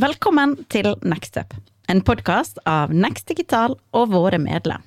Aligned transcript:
Velkommen 0.00 0.54
til 0.72 0.86
Nextup, 1.04 1.50
en 1.84 1.98
podkast 2.00 2.56
av 2.64 2.94
Next 2.96 3.26
Digital 3.28 3.74
og 3.92 4.14
våre 4.14 4.38
medlem. 4.40 4.80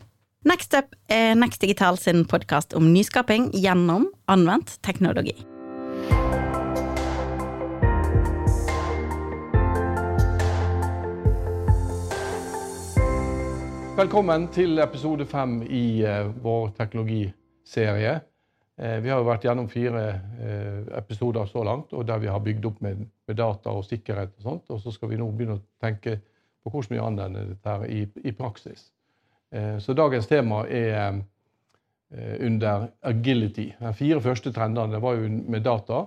Nextup 0.50 0.96
er 1.14 1.36
Next 1.38 1.62
Digital 1.62 2.00
sin 2.02 2.24
podkast 2.26 2.74
om 2.74 2.88
nyskaping 2.90 3.52
gjennom 3.54 4.08
anvendt 4.26 4.80
teknologi. 4.82 5.36
Velkommen 14.02 14.50
til 14.58 14.82
episode 14.82 15.30
fem 15.30 15.60
i 15.70 16.02
eh, 16.02 16.34
vår 16.42 16.74
teknologiserie. 16.82 18.24
Eh, 18.78 18.98
vi 19.00 19.10
har 19.10 19.22
jo 19.22 19.28
vært 19.30 19.46
gjennom 19.48 19.70
fire 19.72 20.02
eh, 20.44 20.82
episoder 21.00 21.48
så 21.48 21.64
langt, 21.64 21.94
og 21.96 22.04
der 22.08 22.20
vi 22.20 22.28
har 22.32 22.44
bygd 22.44 22.66
opp 22.68 22.82
med, 22.84 23.06
med 23.28 23.38
data 23.40 23.72
og 23.72 23.86
sikkerhet. 23.88 24.34
Og 24.36 24.50
sånt, 24.50 24.74
og 24.74 24.82
så 24.84 24.92
skal 24.92 25.14
vi 25.14 25.20
nå 25.20 25.30
begynne 25.32 25.56
å 25.60 25.64
tenke 25.82 26.18
på 26.64 26.74
hvordan 26.74 26.96
vi 26.96 27.04
anvender 27.04 27.48
dette 27.54 27.72
her 27.72 27.86
i, 27.88 28.02
i 28.28 28.34
praksis. 28.36 28.90
Eh, 29.56 29.78
så 29.80 29.96
dagens 29.96 30.28
tema 30.32 30.66
er 30.68 31.24
under 32.16 32.86
agility. 33.10 33.66
De 33.80 33.92
fire 33.98 34.22
første 34.24 34.52
trendene 34.54 35.00
var 35.04 35.18
jo 35.18 35.26
med 35.52 35.64
data 35.66 36.04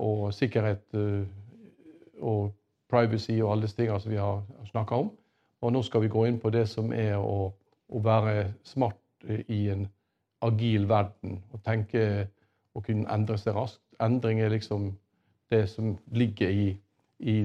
og 0.00 0.22
sikkerhet 0.34 0.96
og 0.96 2.48
privacy 2.90 3.36
og 3.36 3.52
alle 3.52 3.68
disse 3.68 3.76
tingene 3.76 4.00
som 4.02 4.10
vi 4.10 4.18
har 4.18 4.40
snakka 4.70 4.98
om. 5.04 5.10
Og 5.62 5.74
nå 5.76 5.82
skal 5.86 6.02
vi 6.02 6.10
gå 6.10 6.24
inn 6.26 6.40
på 6.42 6.50
det 6.50 6.64
som 6.72 6.90
er 6.96 7.20
å, 7.20 7.52
å 7.52 8.02
være 8.02 8.48
smart 8.66 9.28
i 9.28 9.60
en 9.76 9.84
agil 10.42 10.88
verden 10.90 11.38
og 11.52 11.62
tenke 11.64 12.28
å 12.72 12.82
kunne 12.84 13.08
endre 13.12 13.38
seg 13.40 13.56
raskt. 13.56 13.82
Endring 14.02 14.40
er 14.42 14.52
liksom 14.52 14.90
det 15.52 15.66
som 15.70 15.96
ligger 16.16 16.50
i, 16.50 16.68
i, 17.18 17.36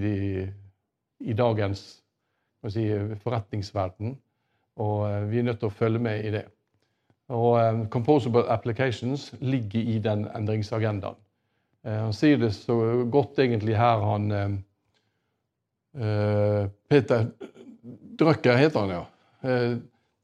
i 1.19 1.33
dagens 1.37 1.83
si, 2.71 2.85
forretningsverden. 3.23 4.15
Og 4.81 5.07
eh, 5.09 5.25
vi 5.31 5.41
er 5.41 5.49
nødt 5.49 5.59
til 5.61 5.71
å 5.71 5.77
følge 5.77 6.01
med 6.01 6.25
i 6.25 6.31
det. 6.37 6.45
Og 7.33 7.57
um, 7.59 7.81
Composable 7.91 8.45
applications 8.47 9.33
ligger 9.43 9.83
i 9.83 9.97
den 9.99 10.27
endringsagendaen. 10.37 11.17
Uh, 11.83 11.97
han 12.05 12.15
sier 12.15 12.39
det 12.39 12.53
så 12.55 12.77
godt 13.11 13.39
egentlig 13.43 13.75
her, 13.77 14.03
han 14.13 14.63
Peter 16.91 17.23
Drøkker 18.19 18.59
heter 18.59 18.83
han, 18.83 18.91
ja. 18.93 19.61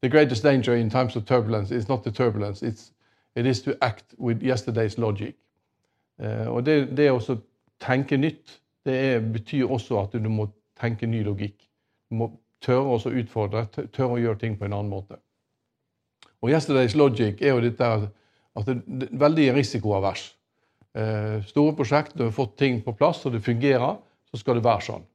The 0.04 0.10
greatest 0.10 0.42
danger 0.42 0.76
in 0.76 0.90
times 0.90 1.16
of 1.16 1.24
turbulence 1.24 1.70
is 1.70 1.88
not 1.88 2.04
the 2.04 2.10
turbulence, 2.10 2.62
it's, 2.62 2.92
it 3.34 3.46
is 3.46 3.62
to 3.62 3.74
act 3.80 4.04
with 4.18 4.42
yesterday's 4.42 4.98
logic. 4.98 5.34
Uh, 6.22 6.52
og 6.52 6.66
det, 6.66 6.96
det 6.96 7.06
å 7.08 7.38
tenke 7.80 8.18
nytt 8.20 8.58
det 8.84 8.98
er, 9.06 9.24
betyr 9.32 9.64
også 9.64 10.02
at 10.02 10.18
du 10.20 10.28
må 10.28 10.50
tenke 10.76 11.08
ny 11.08 11.22
logikk. 11.24 11.56
Du 12.12 12.20
må 12.20 12.30
tørre 12.60 12.98
å 12.98 13.14
utfordre, 13.22 13.64
tørre 13.96 14.18
å 14.18 14.20
gjøre 14.20 14.42
ting 14.44 14.60
på 14.60 14.68
en 14.68 14.76
annen 14.76 14.92
måte. 14.92 15.16
Og 16.44 16.52
Yesterday's 16.52 17.00
logic 17.00 17.40
er 17.40 17.54
jo 17.56 17.64
dette 17.64 17.92
at 17.96 18.68
det, 18.68 19.08
er 19.08 19.18
veldig 19.24 19.50
risikoavers. 19.56 20.34
Uh, 20.92 21.40
store 21.48 21.78
prosjekt, 21.80 22.12
du 22.12 22.26
har 22.28 22.40
fått 22.42 22.58
ting 22.60 22.82
på 22.84 22.92
plass, 22.92 23.24
og 23.24 23.38
det 23.38 23.46
fungerer, 23.48 24.02
så 24.28 24.44
skal 24.44 24.60
det 24.60 24.68
være 24.68 24.90
sånn. 24.92 25.12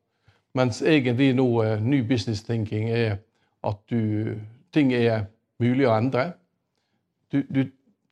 Mens 0.58 0.81
egentlig 0.81 1.36
nå 1.38 1.52
uh, 1.62 1.76
ny 1.78 2.02
business 2.02 2.42
thinking 2.42 2.90
er 2.90 3.20
at 3.62 3.86
du 3.94 4.34
ting 4.75 4.94
er 4.94 5.28
mulig 5.62 5.88
å 5.88 5.95
endre. 5.98 6.31
Du, 7.31 7.44
du, 7.50 7.67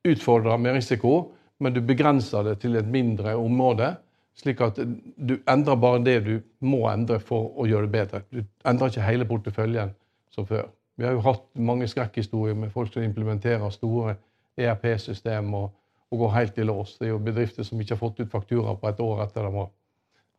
utfordrer 0.08 0.60
med 0.62 0.78
risiko, 0.78 1.34
men 1.60 1.74
du 1.76 1.82
begrenser 1.84 2.46
det 2.46 2.60
til 2.62 2.78
et 2.80 2.88
mindre 2.88 3.34
område. 3.36 3.90
Slik 4.38 4.62
at 4.64 4.78
du 4.80 5.34
endrer 5.50 5.80
bare 5.82 6.00
det 6.06 6.20
du 6.24 6.36
må 6.64 6.86
endre 6.88 7.18
for 7.20 7.50
å 7.58 7.66
gjøre 7.68 7.90
det 7.90 7.96
bedre. 7.96 8.22
Du 8.32 8.44
endrer 8.70 8.94
ikke 8.94 9.08
hele 9.08 9.28
porteføljen 9.28 9.92
som 10.32 10.48
før. 10.48 10.70
Vi 10.98 11.06
har 11.06 11.18
jo 11.18 11.26
hatt 11.26 11.44
mange 11.60 11.90
skrekkhistorier 11.90 12.56
med 12.58 12.72
folk 12.74 12.94
som 12.94 13.04
implementerer 13.04 13.74
store 13.74 14.16
ERP-system 14.58 15.50
og, 15.58 15.72
og, 16.10 16.20
går 16.24 16.36
helt 16.38 16.62
i 16.62 16.66
lås. 16.66 16.96
Det 16.98 17.10
er 17.10 17.16
jo 17.16 17.24
bedrifter 17.26 17.68
som 17.68 17.82
ikke 17.82 17.98
har 17.98 18.02
fått 18.02 18.22
ut 18.22 18.32
faktura 18.32 18.78
på 18.78 18.90
et 18.90 19.02
år 19.04 19.26
etter 19.26 19.46
de 19.46 19.52
har, 19.58 19.74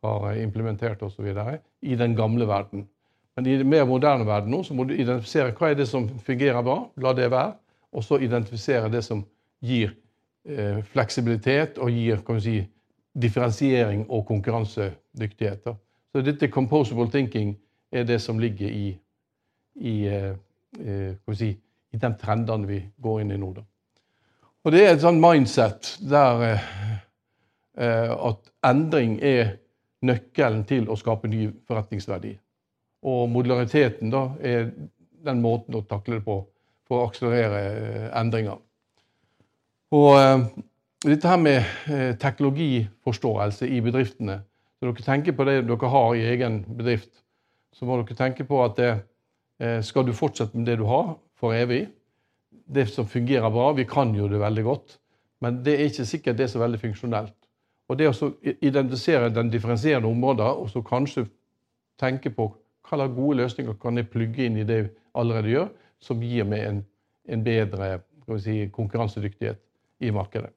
har 0.07 0.41
implementert 0.41 1.03
osv. 1.05 1.29
i 1.81 1.99
den 1.99 2.15
gamle 2.15 2.47
verden. 2.47 2.87
Men 3.39 3.47
i 3.47 3.57
den 3.57 3.69
mer 3.69 3.85
moderne 3.87 4.25
verden 4.27 4.51
nå, 4.51 4.57
så 4.67 4.75
må 4.75 4.83
du 4.83 4.89
identifisere 4.91 5.53
hva 5.55 5.69
er 5.71 5.77
det 5.79 5.85
som 5.87 6.09
fungerer 6.27 6.59
bra, 6.59 6.73
la 6.99 7.13
det 7.15 7.29
være, 7.31 7.53
og 7.95 8.03
så 8.03 8.17
identifisere 8.19 8.89
det 8.91 8.99
som 9.05 9.21
gir 9.63 9.93
eh, 10.43 10.81
fleksibilitet 10.91 11.79
og 11.79 11.87
gir 11.95 12.19
kan 12.27 12.41
si, 12.43 12.57
differensiering 13.15 14.01
og 14.09 14.25
konkurransedyktighet. 14.27 15.69
Så 16.11 16.23
dette 16.25 16.49
composable 16.51 17.07
thinking 17.07 17.53
er 17.95 18.03
det 18.03 18.19
som 18.19 18.43
ligger 18.43 18.67
i, 18.67 18.91
i, 19.75 19.95
eh, 20.11 20.35
eh 20.83 21.31
si, 21.31 21.53
i 21.95 21.97
de 22.03 22.11
trendene 22.19 22.67
vi 22.67 22.81
går 22.99 23.21
inn 23.21 23.31
i 23.31 23.39
nå. 23.39 23.53
Da. 23.55 23.63
Og 24.67 24.75
det 24.75 24.83
er 24.83 24.93
et 24.97 25.07
sånn 25.07 25.23
mindset 25.23 25.95
der 26.11 26.45
eh, 26.49 26.67
eh, 27.87 28.11
at 28.11 28.51
endring 28.67 29.15
er 29.23 29.55
nøkkelen 30.03 30.67
til 30.67 30.91
å 30.91 30.99
skape 30.99 31.31
ny 31.31 31.53
forretningsverdi. 31.63 32.35
Og 33.07 33.29
modulariteten 33.31 34.11
da, 34.11 34.25
er 34.43 34.71
den 35.25 35.43
måten 35.43 35.77
å 35.77 35.85
takle 35.87 36.19
det 36.19 36.25
på 36.25 36.41
for 36.89 36.97
å 36.97 37.07
akselerere 37.07 37.61
eh, 37.69 38.07
endringer. 38.17 38.57
Og 39.95 40.09
eh, 40.17 40.41
dette 41.05 41.29
her 41.29 41.39
med 41.41 41.59
eh, 41.87 42.15
teknologiforståelse 42.19 43.69
i 43.69 43.79
bedriftene 43.81 44.41
Når 44.79 44.91
dere 44.93 45.05
tenker 45.05 45.35
på 45.35 45.45
det 45.47 45.61
dere 45.67 45.91
har 45.93 46.15
i 46.15 46.25
egen 46.33 46.61
bedrift, 46.67 47.11
så 47.75 47.85
må 47.85 47.97
dere 47.99 48.17
tenke 48.17 48.45
på 48.47 48.59
at 48.63 48.75
det, 48.79 48.91
eh, 49.59 49.79
skal 49.85 50.07
du 50.07 50.13
fortsette 50.13 50.57
med 50.57 50.67
det 50.67 50.79
du 50.81 50.85
har 50.89 51.13
for 51.39 51.55
evig 51.55 51.87
Det 52.49 52.87
som 52.89 53.07
fungerer 53.07 53.49
bra, 53.49 53.71
vi 53.73 53.85
kan 53.85 54.13
jo 54.15 54.27
det 54.29 54.39
veldig 54.39 54.63
godt, 54.63 54.99
men 55.41 55.63
det 55.63 55.73
er 55.73 55.87
ikke 55.89 56.05
sikkert 56.05 56.37
det 56.37 56.45
er 56.45 56.51
så 56.51 56.59
veldig 56.61 56.79
funksjonelt. 56.79 57.33
Og 57.89 57.97
det 57.97 58.09
å 58.11 58.29
identifisere 58.61 59.31
den 59.33 59.49
differensierende 59.49 60.07
områder 60.07 60.59
og 60.61 60.69
så 60.69 60.83
kanskje 60.85 61.25
tenke 61.97 62.29
på 62.29 62.51
hva 62.89 62.97
slags 62.97 63.15
gode 63.15 63.37
løsninger 63.43 63.75
kan 63.81 63.97
jeg 63.97 64.09
plugge 64.09 64.45
inn 64.45 64.57
i 64.57 64.65
det 64.67 64.77
jeg 64.77 64.89
allerede 65.19 65.51
gjør, 65.51 65.67
som 66.01 66.23
gir 66.23 66.47
meg 66.47 66.65
en, 66.65 66.79
en 67.29 67.43
bedre 67.45 67.99
si, 68.41 68.63
konkurransedyktighet 68.73 69.59
i 70.05 70.11
markedet? 70.15 70.51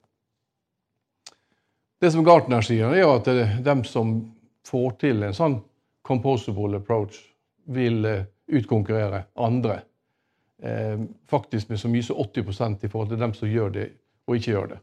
Det 2.01 2.11
som 2.11 2.25
Gartner 2.27 2.65
sier, 2.67 2.91
er 2.91 3.07
at 3.07 3.29
det 3.29 3.43
er 3.45 3.59
dem 3.63 3.85
som 3.87 4.17
får 4.67 4.97
til 5.03 5.23
en 5.23 5.37
sånn 5.37 5.61
composable 6.07 6.81
approach, 6.81 7.21
vil 7.71 8.05
eh, 8.09 8.25
utkonkurrere 8.51 9.25
andre. 9.39 9.83
Eh, 10.63 11.05
faktisk 11.31 11.71
med 11.71 11.79
så 11.79 11.91
mye 11.91 12.03
som 12.03 12.19
80% 12.19 12.87
i 12.87 12.91
forhold 12.91 13.13
til 13.13 13.23
dem 13.23 13.35
som 13.39 13.51
gjør 13.51 13.71
det 13.77 13.87
og 14.27 14.39
ikke 14.39 14.51
gjør 14.51 14.73
det. 14.73 14.81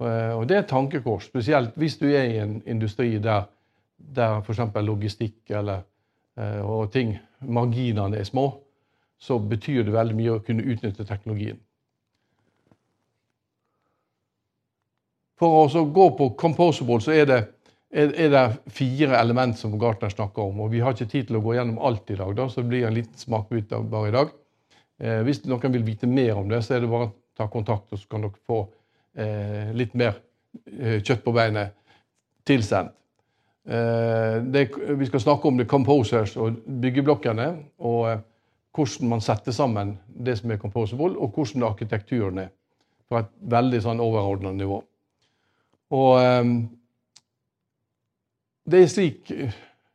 Eh, 0.00 0.32
og 0.38 0.46
Det 0.48 0.56
er 0.56 0.62
et 0.62 0.72
tankekors, 0.72 1.28
spesielt 1.28 1.76
hvis 1.76 1.98
du 2.00 2.08
er 2.08 2.24
i 2.24 2.40
en 2.40 2.62
industri 2.64 3.18
der, 3.18 3.50
der 3.98 4.40
f.eks. 4.40 4.64
logistikk 4.80 5.50
eller 5.50 5.84
Eh, 5.84 5.89
og 6.40 6.92
ting, 6.94 7.16
marginene 7.44 8.16
er 8.20 8.28
små, 8.28 8.46
så 9.20 9.36
betyr 9.38 9.84
det 9.84 9.92
veldig 9.92 10.16
mye 10.16 10.36
å 10.36 10.42
kunne 10.44 10.64
utnytte 10.64 11.04
teknologien. 11.08 11.58
For 15.40 15.64
å 15.64 15.84
gå 15.88 16.06
på 16.18 16.28
Composable 16.40 17.00
så 17.00 17.14
er 17.16 17.28
det, 17.28 17.38
er 17.90 18.32
det 18.32 18.44
fire 18.76 19.16
element 19.16 19.56
som 19.56 19.78
Gartner 19.80 20.12
snakker 20.12 20.50
om. 20.50 20.60
og 20.60 20.72
Vi 20.74 20.82
har 20.84 20.92
ikke 20.92 21.08
tid 21.08 21.30
til 21.30 21.38
å 21.38 21.44
gå 21.44 21.56
gjennom 21.56 21.80
alt 21.80 22.12
i 22.12 22.18
dag, 22.18 22.34
da, 22.36 22.48
så 22.48 22.60
det 22.60 22.68
blir 22.72 22.86
en 22.88 22.96
liten 22.96 23.16
smakebit 23.16 23.72
bare 23.88 24.10
i 24.10 24.16
dag. 24.18 24.34
Eh, 25.00 25.22
hvis 25.24 25.40
noen 25.48 25.72
vil 25.72 25.86
vite 25.86 26.08
mer 26.10 26.36
om 26.36 26.48
det, 26.50 26.60
så 26.64 26.76
er 26.76 26.84
det 26.84 26.92
bare 26.92 27.08
å 27.08 27.14
ta 27.40 27.48
kontakt, 27.48 27.88
og 27.88 28.02
så 28.02 28.10
kan 28.10 28.26
dere 28.26 28.44
få 28.44 28.60
eh, 29.16 29.72
litt 29.76 29.96
mer 29.96 30.18
eh, 30.76 31.00
kjøtt 31.00 31.24
på 31.24 31.32
beinet 31.32 31.72
tilsendt. 32.44 32.99
Eh, 33.70 34.42
det, 34.42 34.68
vi 34.98 35.06
skal 35.06 35.20
snakke 35.20 35.48
om 35.48 35.58
the 35.58 35.64
composers 35.64 36.36
og 36.36 36.56
byggeblokkene. 36.82 37.46
Og 37.78 38.10
eh, 38.10 38.22
hvordan 38.74 39.08
man 39.08 39.22
setter 39.22 39.54
sammen 39.54 39.98
det 40.06 40.38
som 40.38 40.50
er 40.50 40.58
composable, 40.58 41.14
og 41.18 41.34
hvordan 41.34 41.62
arkitekturen 41.68 42.38
er. 42.38 42.48
På 43.10 43.18
et 43.18 43.30
veldig 43.50 43.80
sånn 43.82 44.02
overordna 44.02 44.52
nivå. 44.54 44.80
Og 45.94 46.10
eh, 46.18 46.54
det 48.70 48.82
er 48.82 48.90
slik 48.90 49.30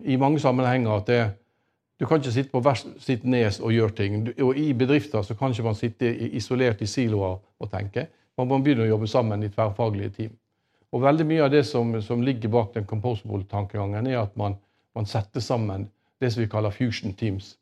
i 0.04 0.16
mange 0.20 0.40
sammenhenger 0.40 0.96
at 0.96 1.12
det, 1.12 1.20
du 2.00 2.08
kan 2.08 2.20
ikke 2.20 2.32
sitte 2.36 2.52
på 2.52 2.64
hvert 2.64 2.88
sitt 3.04 3.24
nes 3.28 3.60
og 3.60 3.76
gjøre 3.76 3.96
ting. 3.96 4.18
Og 4.44 4.58
I 4.60 4.72
bedrifter 4.76 5.24
så 5.24 5.36
kan 5.36 5.52
ikke 5.52 5.68
man 5.68 5.80
sitte 5.80 6.12
isolert 6.36 6.84
i 6.84 6.88
siloer 6.92 7.38
og 7.40 7.72
tenke. 7.72 8.08
Man 8.40 8.48
må 8.48 8.60
begynne 8.64 8.84
å 8.88 8.94
jobbe 8.94 9.08
sammen 9.08 9.44
i 9.44 9.52
tverrfaglige 9.52 10.16
team. 10.16 10.34
Og 10.96 11.04
veldig 11.04 11.26
mye 11.28 11.44
av 11.44 11.52
det 11.52 11.66
som, 11.68 11.92
som 12.02 12.24
ligger 12.24 12.52
bak 12.54 12.72
den 12.78 12.88
composable-tankegangen, 12.88 14.08
er 14.08 14.22
at 14.22 14.36
man, 14.40 14.56
man, 14.96 15.08
setter 15.10 15.44
sammen 15.44 15.90
det 16.24 16.32
som 16.32 16.40
vi 16.40 16.48
kaller 16.48 16.72
fusion 16.72 17.14
teams. 17.14 17.58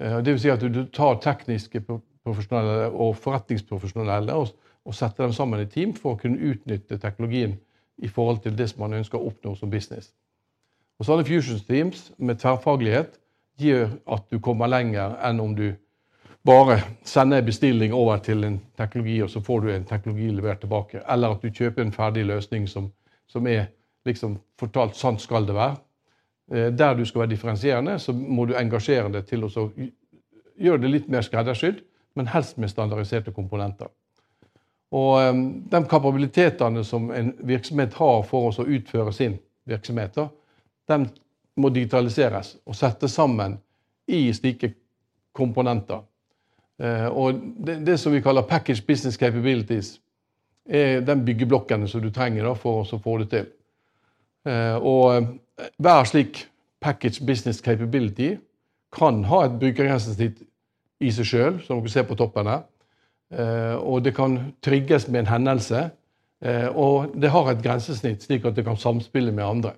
Eh, 0.00 0.16
det 0.24 0.32
vil 0.32 0.40
si 0.40 0.52
at 0.52 0.64
du, 0.64 0.80
tar 0.88 1.20
tekniske 1.20 1.82
profesjonelle 1.84 2.88
og 2.88 3.18
forretningsprofesjonelle 3.20 4.38
og, 4.40 4.54
og, 4.84 4.96
setter 4.96 5.26
dem 5.26 5.36
sammen 5.36 5.60
i 5.60 5.68
team 5.68 5.92
for 5.98 6.14
å 6.14 6.20
kunne 6.22 6.40
utnytte 6.40 6.98
teknologien 7.02 7.58
i 8.00 8.08
forhold 8.08 8.40
til 8.46 8.56
det 8.56 8.70
som 8.72 8.86
man 8.86 8.96
ønsker 8.96 9.20
å 9.20 9.28
oppnå 9.28 9.54
som 9.60 9.70
business. 9.70 10.14
Og 10.98 11.04
Sånne 11.04 11.26
fusion 11.28 11.60
teams 11.68 12.08
med 12.16 12.40
tverrfaglighet 12.40 13.20
gjør 13.60 13.92
at 14.16 14.24
du 14.32 14.40
kommer 14.40 14.72
lenger 14.72 15.18
enn 15.26 15.42
om 15.42 15.52
du 15.54 15.74
bare 16.46 16.82
sender 17.04 17.38
en 17.38 17.46
bestilling 17.46 17.94
over 17.94 18.18
til 18.18 18.44
en 18.44 18.60
teknologi, 18.76 19.22
og 19.22 19.30
så 19.30 19.40
får 19.40 19.60
du 19.60 19.70
en 19.72 19.84
teknologi 19.84 20.28
levert 20.28 20.60
tilbake. 20.60 21.00
Eller 21.10 21.32
at 21.32 21.42
du 21.42 21.50
kjøper 21.50 21.82
en 21.82 21.92
ferdig 21.92 22.26
løsning 22.28 22.68
som, 22.68 22.90
som 23.26 23.46
er 23.46 23.66
liksom 24.04 24.36
fortalt 24.60 24.96
sant 24.96 25.22
skal 25.24 25.46
det 25.48 25.56
være. 25.56 25.76
Eh, 26.52 26.70
der 26.72 26.94
du 26.94 27.04
skal 27.04 27.24
være 27.24 27.32
differensierende, 27.32 27.98
så 27.98 28.12
må 28.12 28.44
du 28.44 28.56
engasjere 28.58 29.08
deg 29.12 29.26
til 29.28 29.44
å 29.48 29.50
gjøre 30.60 30.82
det 30.82 30.92
litt 30.92 31.08
mer 31.08 31.24
skreddersydd, 31.24 31.80
men 32.14 32.28
helst 32.30 32.58
med 32.60 32.70
standardiserte 32.70 33.32
komponenter. 33.32 33.88
Og 34.94 35.30
um, 35.30 35.44
De 35.70 35.80
kapabilitetene 35.90 36.84
som 36.84 37.10
en 37.10 37.32
virksomhet 37.42 37.94
har 37.98 38.22
for 38.28 38.52
å 38.52 38.66
utføre 38.68 39.12
sin 39.12 39.38
virksomhet, 39.66 40.20
de 40.86 40.98
må 41.56 41.70
digitaliseres 41.72 42.56
og 42.66 42.76
settes 42.78 43.16
sammen 43.16 43.56
i 44.06 44.28
slike 44.36 44.74
komponenter. 45.32 46.04
Uh, 46.82 47.06
og 47.10 47.42
det, 47.66 47.78
det, 47.86 47.98
som 48.02 48.12
vi 48.12 48.22
kaller 48.22 48.46
package 48.48 48.82
business 48.86 49.18
capabilities, 49.20 50.00
er 50.64 51.04
den 51.04 51.22
byggeblokkene 51.26 51.86
som 51.88 52.02
du 52.02 52.10
trenger 52.10 52.48
da, 52.48 52.54
for 52.58 52.82
å 52.82 52.98
få 52.98 53.18
det 53.22 53.28
til. 53.34 53.46
Uh, 54.48 54.76
og 54.80 55.28
hver 55.78 56.08
slik 56.08 56.46
package 56.84 57.24
business 57.24 57.62
capability 57.62 58.34
kan 58.94 59.24
ha 59.30 59.44
et 59.46 59.58
brukergrensesnitt 59.60 60.42
i 61.04 61.12
seg 61.12 61.28
sjøl, 61.28 61.60
som 61.64 61.80
dere 61.80 61.92
ser 61.92 62.06
på 62.08 62.16
toppen 62.18 62.48
her. 62.48 62.64
Eh, 63.34 63.76
og 63.80 64.04
det 64.04 64.14
kan 64.16 64.38
trigges 64.64 65.08
med 65.08 65.24
en 65.24 65.32
hendelse. 65.32 65.88
Eh, 66.44 66.68
og 66.68 67.14
det 67.20 67.32
har 67.34 67.50
et 67.50 67.62
grensesnitt, 67.64 68.22
slik 68.22 68.46
at 68.46 68.56
det 68.56 68.66
kan 68.66 68.78
samspille 68.80 69.32
med 69.34 69.44
andre. 69.46 69.74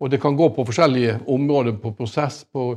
Og 0.00 0.12
det 0.12 0.20
kan 0.22 0.36
gå 0.36 0.50
på 0.52 0.66
forskjellige 0.68 1.20
områder, 1.32 1.78
på 1.80 1.94
prosess, 1.96 2.44
på 2.52 2.74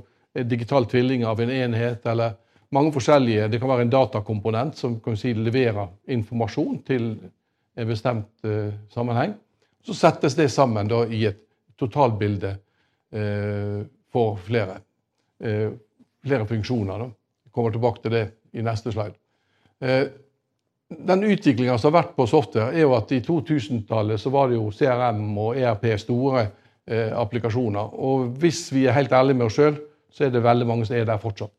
digital 0.47 0.87
tvilling 0.87 1.25
av 1.27 1.41
en 1.41 1.51
enhet, 1.51 2.05
eller 2.07 2.37
mange 2.75 2.93
forskjellige 2.93 3.47
Det 3.47 3.59
kan 3.59 3.69
være 3.69 3.87
en 3.87 3.93
datakomponent 3.93 4.77
som 4.77 4.99
si 5.17 5.33
leverer 5.33 5.87
informasjon 6.07 6.81
til 6.85 7.11
en 7.79 7.87
bestemt 7.87 8.45
uh, 8.45 8.73
sammenheng. 8.93 9.33
Så 9.85 9.95
settes 9.95 10.35
det 10.35 10.49
sammen 10.51 10.89
da, 10.89 11.05
i 11.07 11.23
et 11.25 11.39
totalbilde 11.79 12.49
eh, 13.15 13.77
for 14.11 14.35
flere, 14.43 14.73
eh, 15.39 15.69
flere 16.19 16.45
funksjoner. 16.45 16.99
Da. 16.99 17.05
Jeg 17.47 17.53
kommer 17.55 17.71
tilbake 17.71 18.03
til 18.03 18.11
det 18.11 18.25
i 18.51 18.65
neste 18.65 18.91
slide. 18.91 19.15
Den 21.07 21.23
utviklinga 21.23 21.77
som 21.79 21.93
har 21.93 22.01
vært 22.01 22.11
på 22.17 22.27
software, 22.27 22.75
er 22.75 22.83
jo 22.83 22.97
at 22.97 23.13
i 23.15 23.21
2000-tallet 23.23 24.19
så 24.19 24.33
var 24.35 24.51
det 24.51 24.59
jo 24.59 24.67
CRM 24.75 25.23
og 25.39 25.55
ERP 25.57 25.87
store 26.03 26.49
applikasjoner. 27.23 27.95
Og 27.95 28.27
hvis 28.43 28.65
vi 28.75 28.83
er 28.83 28.99
helt 28.99 29.15
ærlige 29.15 29.39
med 29.39 29.47
oss 29.47 29.61
sjøl, 29.61 29.79
så 30.11 30.27
er 30.27 30.35
det 30.35 30.43
veldig 30.43 30.67
mange 30.67 30.89
som 30.89 30.99
er 30.99 31.07
der 31.07 31.23
fortsatt. 31.23 31.55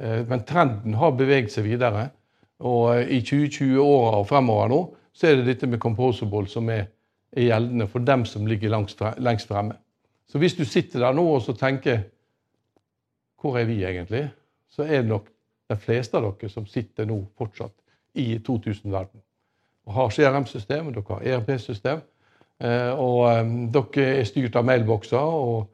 Eh, 0.00 0.22
men 0.28 0.44
trenden 0.48 0.94
har 0.94 1.14
beveget 1.18 1.52
seg 1.52 1.66
videre. 1.68 2.08
Og 2.62 3.02
i 3.10 3.20
2020-åra 3.20 4.18
og 4.22 4.28
fremover 4.30 4.68
nå 4.70 4.82
så 5.12 5.28
er 5.28 5.40
det 5.40 5.50
dette 5.50 5.68
med 5.68 5.82
composable 5.82 6.48
som 6.48 6.70
er 6.72 6.86
er 7.32 7.48
gjeldende 7.48 7.88
for 7.88 8.04
dem 8.04 8.24
som 8.24 8.46
ligger 8.46 8.70
lengst 8.70 9.48
fremme. 9.48 9.76
Så 10.28 10.38
hvis 10.38 10.54
du 10.54 10.64
sitter 10.64 11.00
der 11.00 11.12
nå 11.12 11.24
og 11.34 11.42
så 11.42 11.52
tenker 11.52 12.08
Hvor 13.42 13.58
er 13.58 13.64
vi 13.64 13.84
egentlig? 13.84 14.30
Så 14.70 14.82
er 14.82 15.02
det 15.02 15.08
nok 15.08 15.26
de 15.70 15.76
fleste 15.76 16.16
av 16.16 16.22
dere 16.22 16.48
som 16.48 16.66
sitter 16.66 17.04
nå 17.04 17.24
fortsatt 17.38 17.72
i 18.14 18.38
2000-verden. 18.38 19.20
Og 19.86 19.92
har 19.92 20.10
CRM-system, 20.10 20.92
dere 20.94 21.02
har 21.08 21.22
ERP-system, 21.26 22.00
eh, 22.62 22.92
og 22.94 23.30
eh, 23.32 23.50
dere 23.74 24.04
er 24.20 24.24
styrt 24.24 24.56
av 24.56 24.64
mailbokser 24.64 25.18
og 25.18 25.66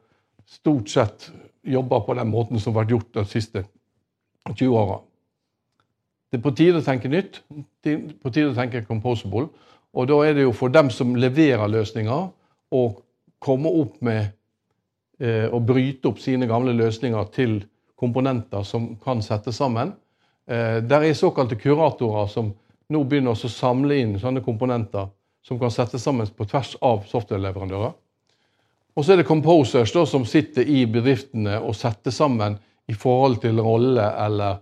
stort 0.47 0.89
sett 0.89 1.29
jobber 1.63 1.99
på 1.99 2.13
den 2.17 2.27
måten 2.27 2.59
som 2.59 2.73
har 2.73 2.81
vært 2.81 2.95
gjort 2.95 3.13
de 3.13 3.25
siste 3.29 3.63
20 4.47 4.77
åra. 4.77 4.99
Det 6.29 6.37
er 6.37 6.43
på 6.45 6.53
tide 6.57 6.81
å 6.81 6.85
tenke 6.85 7.09
nytt. 7.09 7.41
Det 7.83 7.93
er 7.93 8.01
på 8.21 8.31
tide 8.33 8.51
å 8.51 8.57
tenke 8.57 8.85
composable. 8.87 9.47
Og 9.97 10.09
da 10.09 10.19
er 10.25 10.35
det 10.37 10.45
jo 10.45 10.53
for 10.53 10.69
dem 10.73 10.91
som 10.93 11.15
leverer 11.17 11.71
løsninger, 11.71 12.27
å 12.69 12.81
komme 13.41 13.71
opp 13.81 13.95
med 14.05 14.27
eh, 15.17 15.47
å 15.49 15.57
bryte 15.63 16.11
opp 16.11 16.19
sine 16.21 16.45
gamle 16.49 16.75
løsninger 16.77 17.31
til 17.33 17.55
komponenter 17.99 18.61
som 18.67 18.91
kan 19.01 19.23
settes 19.25 19.57
sammen. 19.57 19.95
Eh, 20.45 20.79
der 20.85 21.07
er 21.07 21.17
såkalte 21.17 21.57
kuratorer 21.57 22.29
som 22.29 22.51
nå 22.89 23.01
begynner 23.09 23.33
å 23.33 23.49
samle 23.49 23.97
inn 24.03 24.19
sånne 24.21 24.43
komponenter 24.45 25.09
som 25.45 25.59
kan 25.59 25.73
settes 25.73 26.03
sammen 26.03 26.29
på 26.35 26.45
tvers 26.45 26.75
av 26.85 27.03
softwareleverandører. 27.09 27.95
Og 28.97 29.05
så 29.05 29.13
er 29.13 29.21
det 29.21 29.29
composers 29.29 29.93
da, 29.95 30.03
som 30.05 30.25
sitter 30.27 30.67
i 30.67 30.83
bedriftene 30.89 31.59
og 31.63 31.77
setter 31.77 32.13
sammen 32.13 32.57
i 32.89 32.95
forhold 32.97 33.39
til 33.43 33.61
rolle 33.61 34.05
eller, 34.25 34.59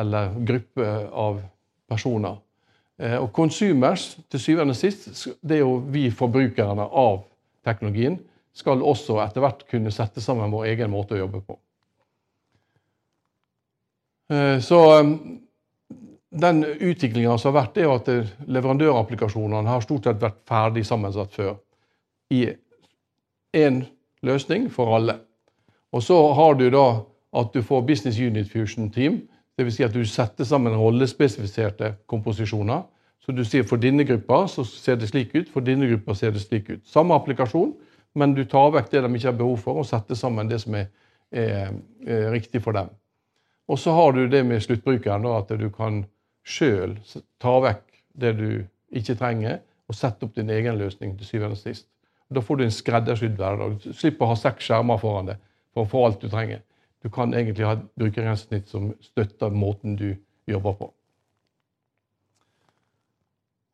eller 0.00 0.36
gruppe 0.48 0.92
av 1.12 1.40
personer. 1.88 2.38
Eh, 2.98 3.16
og 3.20 3.30
consumers, 3.32 4.16
til 4.30 4.42
syvende 4.42 4.74
og 4.74 4.78
sist, 4.78 5.08
det 5.40 5.58
er 5.58 5.64
jo 5.64 5.78
vi 5.92 6.08
forbrukerne 6.10 6.88
av 6.88 7.22
teknologien, 7.66 8.18
skal 8.56 8.82
også 8.82 9.20
etter 9.22 9.44
hvert 9.44 9.66
kunne 9.70 9.92
sette 9.94 10.22
sammen 10.24 10.50
vår 10.50 10.72
egen 10.72 10.90
måte 10.90 11.14
å 11.14 11.20
jobbe 11.20 11.42
på. 11.46 11.58
Eh, 14.34 14.56
så 14.64 14.80
eh, 14.96 15.12
den 16.42 16.64
utviklinga 16.64 17.36
som 17.38 17.52
har 17.52 17.62
vært, 17.62 17.78
er 17.78 17.86
jo 17.86 17.94
at 18.00 18.10
leverandørapplikasjonene 18.48 19.70
har 19.70 19.84
stort 19.84 20.08
sett 20.08 20.24
vært 20.24 20.42
ferdig 20.48 20.84
sammensatt 20.88 21.32
før. 21.36 21.54
I 22.34 22.48
én 23.56 23.84
løsning 24.26 24.68
for 24.74 24.98
alle. 24.98 25.20
Og 25.94 26.02
så 26.04 26.18
har 26.36 26.58
du 26.58 26.66
da 26.74 26.84
at 27.36 27.50
du 27.54 27.62
får 27.62 27.82
Business 27.88 28.18
Unit 28.18 28.48
Fusion 28.50 28.90
Team, 28.90 29.22
Dvs. 29.58 29.74
Si 29.74 29.84
at 29.84 29.94
du 29.94 30.04
setter 30.06 30.46
sammen 30.46 30.76
rollespesifiserte 30.78 31.94
komposisjoner. 32.06 32.84
Så 33.18 33.34
du 33.34 33.42
sier 33.44 33.66
for 33.66 33.80
denne 33.82 34.06
gruppa 34.06 34.44
så 34.48 34.62
ser 34.64 34.96
det 34.96 35.10
slik 35.10 35.34
ut, 35.34 35.48
for 35.50 35.64
denne 35.66 35.88
gruppa 35.90 36.14
ser 36.14 36.30
det 36.32 36.44
slik 36.44 36.70
ut. 36.70 36.84
Samme 36.86 37.16
applikasjon, 37.18 37.74
men 38.14 38.34
du 38.36 38.44
tar 38.48 38.70
vekk 38.72 38.92
det 38.92 39.02
de 39.04 39.10
ikke 39.18 39.28
har 39.28 39.36
behov 39.40 39.58
for, 39.64 39.82
og 39.82 39.88
setter 39.88 40.16
sammen 40.16 40.48
det 40.48 40.60
som 40.62 40.76
er, 40.78 40.86
er, 41.34 41.74
er 42.06 42.30
riktig 42.32 42.62
for 42.64 42.76
dem. 42.78 42.88
Og 43.68 43.78
så 43.78 43.92
har 43.92 44.14
du 44.16 44.22
det 44.30 44.44
med 44.46 44.62
sluttbrukeren, 44.64 45.26
da, 45.26 45.42
at 45.42 45.52
du 45.60 45.68
kan 45.74 46.04
sjøl 46.46 46.96
ta 47.42 47.58
vekk 47.66 47.84
det 48.16 48.32
du 48.38 48.48
ikke 48.96 49.18
trenger, 49.18 49.60
og 49.88 49.96
sette 49.96 50.24
opp 50.24 50.36
din 50.36 50.50
egen 50.52 50.78
løsning 50.78 51.16
til 51.18 51.26
syvende 51.26 51.56
og 51.56 51.60
sist. 51.60 51.88
Da 52.32 52.40
får 52.44 52.56
du 52.56 52.64
en 52.66 52.72
skreddersydd 52.72 53.36
hverdag. 53.40 53.78
Du 53.82 53.92
slipper 53.96 54.26
å 54.26 54.32
ha 54.32 54.36
seks 54.36 54.68
skjermer 54.68 55.00
foran 55.00 55.30
deg 55.30 55.44
for 55.72 55.84
å 55.84 55.88
få 55.88 56.02
alt 56.06 56.20
du 56.20 56.28
trenger. 56.28 56.60
Du 57.02 57.10
kan 57.14 57.34
egentlig 57.34 57.66
ha 57.66 57.76
et 57.76 57.84
brukergrensesnitt 57.98 58.70
som 58.70 58.90
støtter 59.02 59.54
måten 59.54 59.96
du 59.96 60.16
jobber 60.48 60.74
på. 60.80 60.88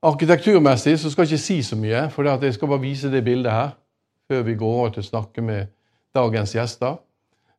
Arkitekturmessig 0.05 0.99
så 1.01 1.11
skal 1.11 1.25
jeg 1.25 1.39
ikke 1.39 1.47
si 1.47 1.63
så 1.65 1.79
mye, 1.81 2.03
for 2.13 2.29
jeg 2.29 2.55
skal 2.55 2.69
bare 2.69 2.83
vise 2.83 3.09
det 3.13 3.25
bildet 3.25 3.53
her 3.53 3.73
før 4.29 4.43
vi 4.45 4.57
går 4.61 4.77
over 4.81 4.93
til 4.93 5.05
å 5.05 5.09
snakke 5.09 5.45
med 5.45 5.73
dagens 6.17 6.53
gjester. 6.55 6.99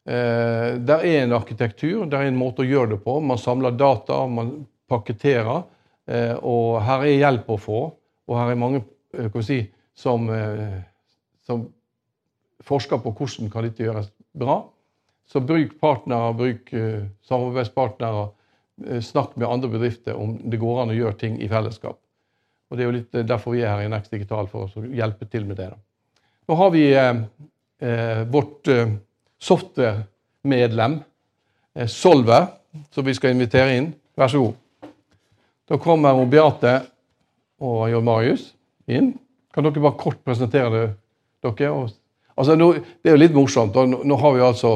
Eh, 0.05 0.77
der 0.77 1.01
er 1.01 1.23
en 1.23 1.33
arkitektur, 1.33 2.05
der 2.05 2.21
er 2.21 2.29
en 2.29 2.37
måte 2.37 2.61
å 2.61 2.67
gjøre 2.67 2.93
det 2.93 2.99
på. 3.05 3.17
Man 3.21 3.41
samler 3.41 3.73
data, 3.73 4.25
man 4.29 4.67
pakketterer. 4.89 5.63
Eh, 6.05 6.35
og 6.45 6.83
her 6.85 7.05
er 7.05 7.17
hjelp 7.17 7.49
å 7.49 7.57
få. 7.61 7.81
Og 8.29 8.37
her 8.37 8.53
er 8.53 8.61
mange 8.61 8.83
eh, 9.17 9.41
si, 9.45 9.63
som, 9.97 10.29
eh, 10.29 10.83
som 11.45 11.65
forsker 12.65 13.01
på 13.01 13.13
hvordan 13.17 13.49
kan 13.53 13.65
dette 13.65 13.85
gjøres 13.85 14.11
bra. 14.37 14.61
Så 15.25 15.41
bruk 15.41 15.77
partnere, 15.81 16.33
bruk 16.37 16.73
uh, 16.73 17.05
samarbeidspartnere. 17.25 18.27
Uh, 18.85 18.99
snakk 19.01 19.35
med 19.39 19.49
andre 19.49 19.71
bedrifter 19.73 20.17
om 20.19 20.35
det 20.43 20.59
går 20.61 20.83
an 20.83 20.93
å 20.93 20.97
gjøre 20.97 21.17
ting 21.21 21.39
i 21.41 21.49
fellesskap. 21.51 21.97
Og 22.69 22.77
Det 22.77 22.83
er 22.83 22.89
jo 22.89 22.97
litt 22.97 23.17
uh, 23.17 23.25
derfor 23.25 23.55
vi 23.55 23.63
er 23.63 23.73
her 23.73 23.85
i 23.85 23.91
Next 23.91 24.13
Digital, 24.13 24.49
for 24.51 24.69
å 24.69 24.85
hjelpe 24.85 25.27
til 25.29 25.47
med 25.49 25.61
det. 25.61 25.71
Nå 26.45 26.55
har 26.59 26.69
vi 26.69 26.83
vårt 28.29 28.69
software-medlem, 29.41 30.99
Solver, 31.89 32.45
som 32.93 33.05
vi 33.07 33.15
skal 33.17 33.33
invitere 33.33 33.73
inn. 33.79 33.87
Vær 34.15 34.29
så 34.31 34.43
god. 34.43 34.91
Da 35.65 35.79
kommer 35.81 36.21
Beate 36.29 36.75
og 37.65 37.89
John 37.89 38.05
Marius 38.05 38.51
inn. 38.87 39.15
Kan 39.53 39.65
dere 39.65 39.81
bare 39.81 39.97
kort 39.99 40.21
presentere 40.23 40.71
det, 40.73 40.85
dere? 41.45 41.87
Altså, 42.35 42.55
nå, 42.59 42.71
det 43.01 43.09
er 43.09 43.15
jo 43.15 43.23
litt 43.23 43.35
morsomt. 43.35 43.75
Nå, 43.75 44.03
nå 44.05 44.17
har 44.21 44.35
vi 44.35 44.43
altså 44.45 44.73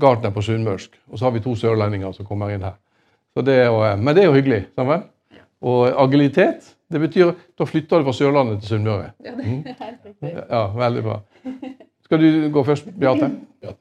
Gartner 0.00 0.32
på 0.34 0.44
sunnmørsk. 0.44 0.96
Og 1.10 1.18
så 1.18 1.28
har 1.28 1.34
vi 1.36 1.42
to 1.44 1.54
sørlendinger 1.58 2.12
som 2.16 2.28
kommer 2.28 2.52
inn 2.54 2.64
her. 2.66 2.78
Det 3.40 3.56
jo, 3.60 3.80
eh, 3.86 3.96
men 3.96 4.16
det 4.16 4.24
er 4.24 4.30
jo 4.30 4.36
hyggelig. 4.36 4.64
sammen. 4.74 5.06
Og 5.60 5.92
agilitet, 6.02 6.76
det 6.92 7.00
betyr 7.00 7.34
da 7.58 7.66
flytter 7.68 8.00
du 8.00 8.08
fra 8.08 8.14
Sørlandet 8.16 8.62
til 8.62 8.74
Sunnmøre. 8.74 9.10
Ja, 9.24 9.34
det 9.36 9.44
er 9.44 9.50
mm. 9.50 9.64
helt 9.66 10.06
riktig. 10.06 10.30
Ja, 10.48 10.62
Veldig 10.76 11.02
bra. 11.04 11.20
Skal 12.04 12.22
du 12.22 12.48
gå 12.52 12.64
først, 12.64 12.88
Beate? 12.98 13.30
Ja. 13.62 13.74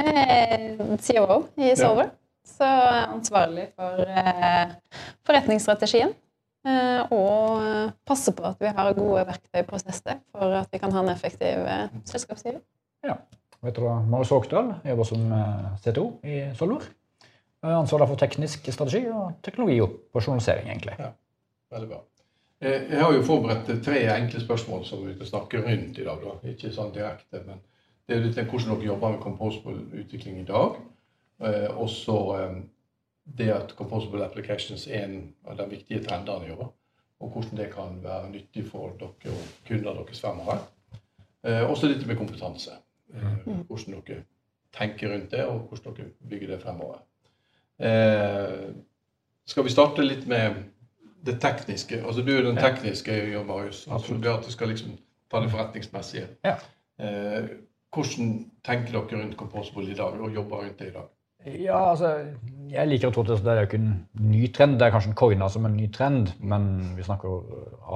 Eh, 0.00 0.96
CEO 1.00 1.42
i 1.56 1.72
Solver. 1.76 2.12
Så 2.46 2.66
ansvarlig 3.14 3.70
for 3.76 4.04
eh, 4.04 4.74
forretningsstrategien. 5.26 6.12
Eh, 6.68 7.12
og 7.16 7.90
passe 8.06 8.32
på 8.36 8.44
at 8.44 8.60
vi 8.60 8.72
har 8.76 8.92
gode 8.96 9.24
verktøy 9.26 9.62
i 9.62 9.66
prosesser 9.66 10.20
for 10.32 10.60
at 10.60 10.68
vi 10.72 10.80
kan 10.82 10.92
ha 10.92 11.04
en 11.04 11.12
effektiv 11.12 11.64
selskapsgiver. 12.04 12.60
Ja. 13.04 13.16
Jeg 13.60 13.68
heter 13.74 14.04
Marius 14.08 14.30
Håkdal, 14.32 14.70
jobber 14.88 15.04
som 15.08 15.32
eh, 15.36 15.64
CTO 15.84 16.04
i 16.24 16.36
Solvor. 16.56 16.86
Jeg 17.60 17.68
er 17.68 17.76
Ansvarlig 17.76 18.06
for 18.08 18.20
teknisk 18.22 18.70
strategi 18.72 19.02
og 19.12 19.34
teknologioperasjonalisering, 19.44 20.70
egentlig. 20.72 20.94
Veldig 21.74 21.90
bra. 21.90 21.98
Eh, 22.64 22.86
Jeg 22.88 23.02
har 23.02 23.12
jo 23.12 23.26
forberedt 23.26 23.68
tre 23.84 24.00
enkle 24.14 24.40
spørsmål 24.40 24.86
som 24.88 25.04
vi 25.06 25.12
skal 25.18 25.28
snakke 25.34 25.60
rundt 25.66 26.00
i 26.00 26.06
dag. 26.08 26.24
Da. 26.24 26.38
Ikke 26.54 26.72
sånn 26.72 26.94
direkte, 26.96 27.42
men 27.44 27.60
det 28.08 28.16
er 28.16 28.24
litt 28.24 28.40
hvordan 28.40 28.72
dere 28.78 28.88
jobber 28.94 29.12
med 29.18 29.24
composable-utvikling 29.28 30.40
i 30.40 30.48
dag. 30.48 30.80
Eh, 31.44 31.68
Og 31.76 31.88
så 31.92 32.18
eh, 32.40 32.58
det 33.36 33.52
at 33.52 33.76
composable 33.76 34.24
applications 34.24 34.86
er 34.88 35.04
en 35.04 35.18
av 35.46 35.60
de 35.60 35.68
viktige 35.76 36.00
trendene 36.08 36.48
i 36.48 36.56
år. 36.56 36.72
Og 37.20 37.28
hvordan 37.36 37.60
det 37.60 37.68
kan 37.74 38.00
være 38.02 38.30
nyttig 38.32 38.64
for 38.72 38.96
dere 38.98 39.34
og 39.36 39.48
kunder 39.68 40.00
deres 40.00 40.20
fremover. 40.24 40.64
Eh, 41.44 41.60
Også 41.70 41.92
litt 41.92 42.06
med 42.08 42.16
kompetanse. 42.16 42.80
Eh, 43.14 43.62
Hvordan 43.68 44.02
dere 44.06 44.22
tenker 44.76 45.14
rundt 45.14 45.30
det, 45.30 45.44
og 45.46 45.58
hvordan 45.68 45.96
dere 45.96 46.06
bygger 46.30 46.52
det 46.54 46.62
fremover. 46.62 47.00
Eh, 47.80 48.70
skal 49.46 49.64
vi 49.64 49.72
starte 49.72 50.04
litt 50.04 50.26
med 50.30 50.60
det 51.26 51.40
tekniske? 51.40 52.02
Altså 52.06 52.22
Du 52.22 52.30
er 52.32 52.42
den 52.42 52.56
tekniske, 52.56 53.16
Jørn 53.32 53.46
Marius. 53.46 53.86
Altså, 53.90 54.14
du 54.14 54.50
skal 54.50 54.68
liksom 54.68 54.90
ta 55.30 55.40
det 55.40 55.50
forretningsmessige. 55.50 56.28
Ja. 56.44 56.54
Eh, 57.00 57.48
hvordan 57.94 58.50
tenker 58.64 58.92
dere 58.92 59.22
rundt 59.22 59.36
Composable 59.36 59.90
i 59.90 59.94
dag, 59.94 60.20
og 60.20 60.34
jobber 60.34 60.56
rundt 60.56 60.78
det 60.78 60.88
i 60.88 60.92
dag? 60.92 61.08
Ja, 61.46 61.90
altså, 61.90 62.26
Jeg 62.70 62.86
liker 62.88 63.08
å 63.08 63.14
tro 63.14 63.22
at 63.24 63.40
det 63.42 63.50
er 63.50 63.62
jo 63.64 63.66
ikke 63.66 63.78
en 63.80 63.94
ny 64.14 64.46
trend. 64.54 64.76
Det 64.78 64.86
er 64.86 64.92
kanskje 64.94 65.10
en 65.10 65.16
coina 65.18 65.48
som 65.50 65.64
en 65.66 65.72
ny 65.74 65.88
trend, 65.90 66.28
men 66.38 66.92
vi 66.94 67.02
snakker 67.02 67.40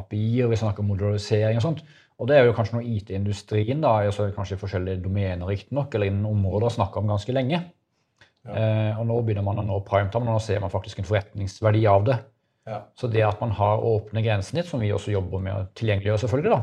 API-er, 0.00 0.48
vi 0.50 0.56
snakker 0.56 0.82
modularisering 0.82 1.60
og 1.60 1.62
sånt. 1.62 1.84
Og 2.22 2.28
det 2.30 2.36
er 2.38 2.46
jo 2.46 2.54
kanskje 2.54 2.76
noe 2.76 2.86
IT-industrien, 2.86 3.80
da, 3.82 3.96
altså 4.06 4.28
kanskje 4.34 4.54
i 4.54 4.60
forskjellige 4.60 5.02
domener 5.02 5.48
riktignok, 5.50 5.94
eller 5.94 6.12
innen 6.12 6.28
områder, 6.30 6.70
snakker 6.76 7.02
om 7.02 7.10
ganske 7.10 7.34
lenge. 7.34 7.58
Eh, 8.44 9.00
og 9.00 9.06
nå 9.08 9.16
begynner 9.24 9.44
man 9.46 9.62
å 9.62 9.66
nå 9.66 9.80
primetime, 9.88 10.28
og 10.28 10.36
nå 10.36 10.40
ser 10.44 10.62
man 10.62 10.72
faktisk 10.72 11.00
en 11.00 11.08
forretningsverdi 11.08 11.82
av 11.90 12.06
det. 12.06 12.18
Ja. 12.68 12.80
Så 12.96 13.10
det 13.12 13.24
at 13.26 13.40
man 13.42 13.52
har 13.58 13.82
åpne 13.84 14.22
grensesnitt, 14.24 14.68
som 14.68 14.80
vi 14.84 14.92
også 14.94 15.12
jobber 15.12 15.42
med 15.42 15.56
å 15.56 15.66
tilgjengeliggjøre 15.76 16.22
selvfølgelig 16.22 16.54
da, 16.54 16.60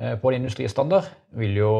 eh, 0.00 0.14
på 0.20 0.32
en 0.32 0.40
industristandard, 0.40 1.10
vil 1.38 1.56
jo 1.60 1.72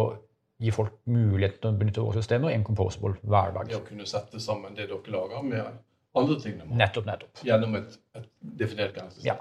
gi 0.60 0.72
folk 0.76 0.98
mulighet 1.08 1.60
til 1.60 1.72
å 1.72 1.78
benytte 1.80 2.04
våre 2.04 2.20
systemer 2.20 2.52
i 2.52 2.58
en 2.58 2.64
composable 2.64 3.16
hverdag. 3.24 3.70
Det 3.72 3.80
å 3.80 3.86
kunne 3.86 4.06
sette 4.08 4.40
sammen 4.40 4.76
det 4.76 4.90
dere 4.90 5.14
lager, 5.14 5.42
med 5.42 5.78
andre 6.20 6.36
ting 6.42 6.60
Nettopp, 6.68 7.06
nettopp. 7.08 7.42
gjennom 7.46 7.78
et, 7.80 7.96
et 8.18 8.28
definert 8.60 8.94
grensesnitt. 8.96 9.24
Ja. 9.32 9.38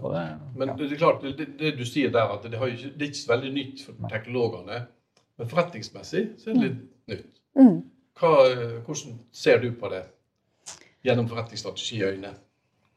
Og 0.00 0.10
det, 0.10 0.24
Men 0.56 0.68
ja. 0.68 0.76
det 0.78 0.92
er 0.92 0.98
klart, 0.98 1.22
det, 1.38 1.48
det 1.58 1.74
du 1.78 1.84
sier 1.86 2.10
der, 2.14 2.32
at 2.34 2.42
det, 2.42 2.58
har 2.58 2.72
ikke, 2.72 2.90
det 2.94 3.06
er 3.06 3.12
ikke 3.12 3.20
så 3.20 3.32
veldig 3.32 3.52
nytt 3.54 3.84
for 3.86 4.10
teknologene. 4.10 4.80
Men 5.38 5.50
forretningsmessig 5.50 6.24
så 6.38 6.50
er 6.50 6.58
det 6.58 6.64
litt 6.64 6.80
nytt. 7.10 7.42
Mm. 7.58 7.76
Hva, 8.18 8.32
hvordan 8.86 9.18
ser 9.34 9.62
du 9.62 9.68
på 9.78 9.90
det 9.92 10.02
gjennom 11.06 11.28
forretningsstrategiøyne? 11.30 12.32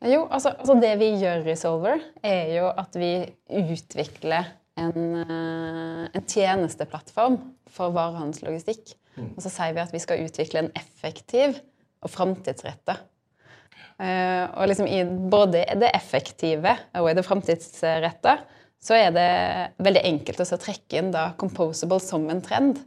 Jo, 0.05 0.27
altså, 0.29 0.51
altså 0.53 0.77
Det 0.81 0.93
vi 0.99 1.09
gjør 1.21 1.47
i 1.49 1.57
Solver, 1.57 2.01
er 2.25 2.53
jo 2.57 2.69
at 2.69 2.97
vi 2.97 3.11
utvikler 3.49 4.51
en, 4.77 5.05
eh, 5.23 6.03
en 6.13 6.27
tjenesteplattform 6.29 7.39
for 7.73 7.93
varehandelslogistikk. 7.95 8.93
Og 9.17 9.41
så 9.41 9.49
sier 9.49 9.73
vi 9.73 9.81
at 9.81 9.93
vi 9.93 10.01
skal 10.01 10.21
utvikle 10.25 10.61
en 10.61 10.73
effektiv 10.77 11.57
og 12.05 12.11
framtidsretta. 12.13 12.99
Eh, 13.97 14.43
og 14.53 14.69
liksom 14.69 14.87
i 14.89 15.01
både 15.05 15.63
det 15.81 15.89
effektive 15.97 16.75
og 16.99 17.09
i 17.09 17.15
det 17.17 17.25
framtidsretta 17.25 18.35
så 18.77 18.93
er 18.93 19.13
det 19.15 19.29
veldig 19.81 20.03
enkelt 20.05 20.43
å 20.43 20.59
trekke 20.61 20.99
inn 20.99 21.09
da 21.13 21.31
composable 21.39 21.97
som 22.03 22.27
en 22.29 22.43
trend. 22.45 22.77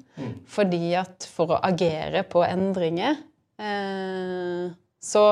Fordi 0.50 0.95
at 1.00 1.26
for 1.33 1.57
å 1.57 1.62
agere 1.67 2.23
på 2.31 2.45
endringer 2.47 3.19
eh, 3.59 4.71
så 5.02 5.25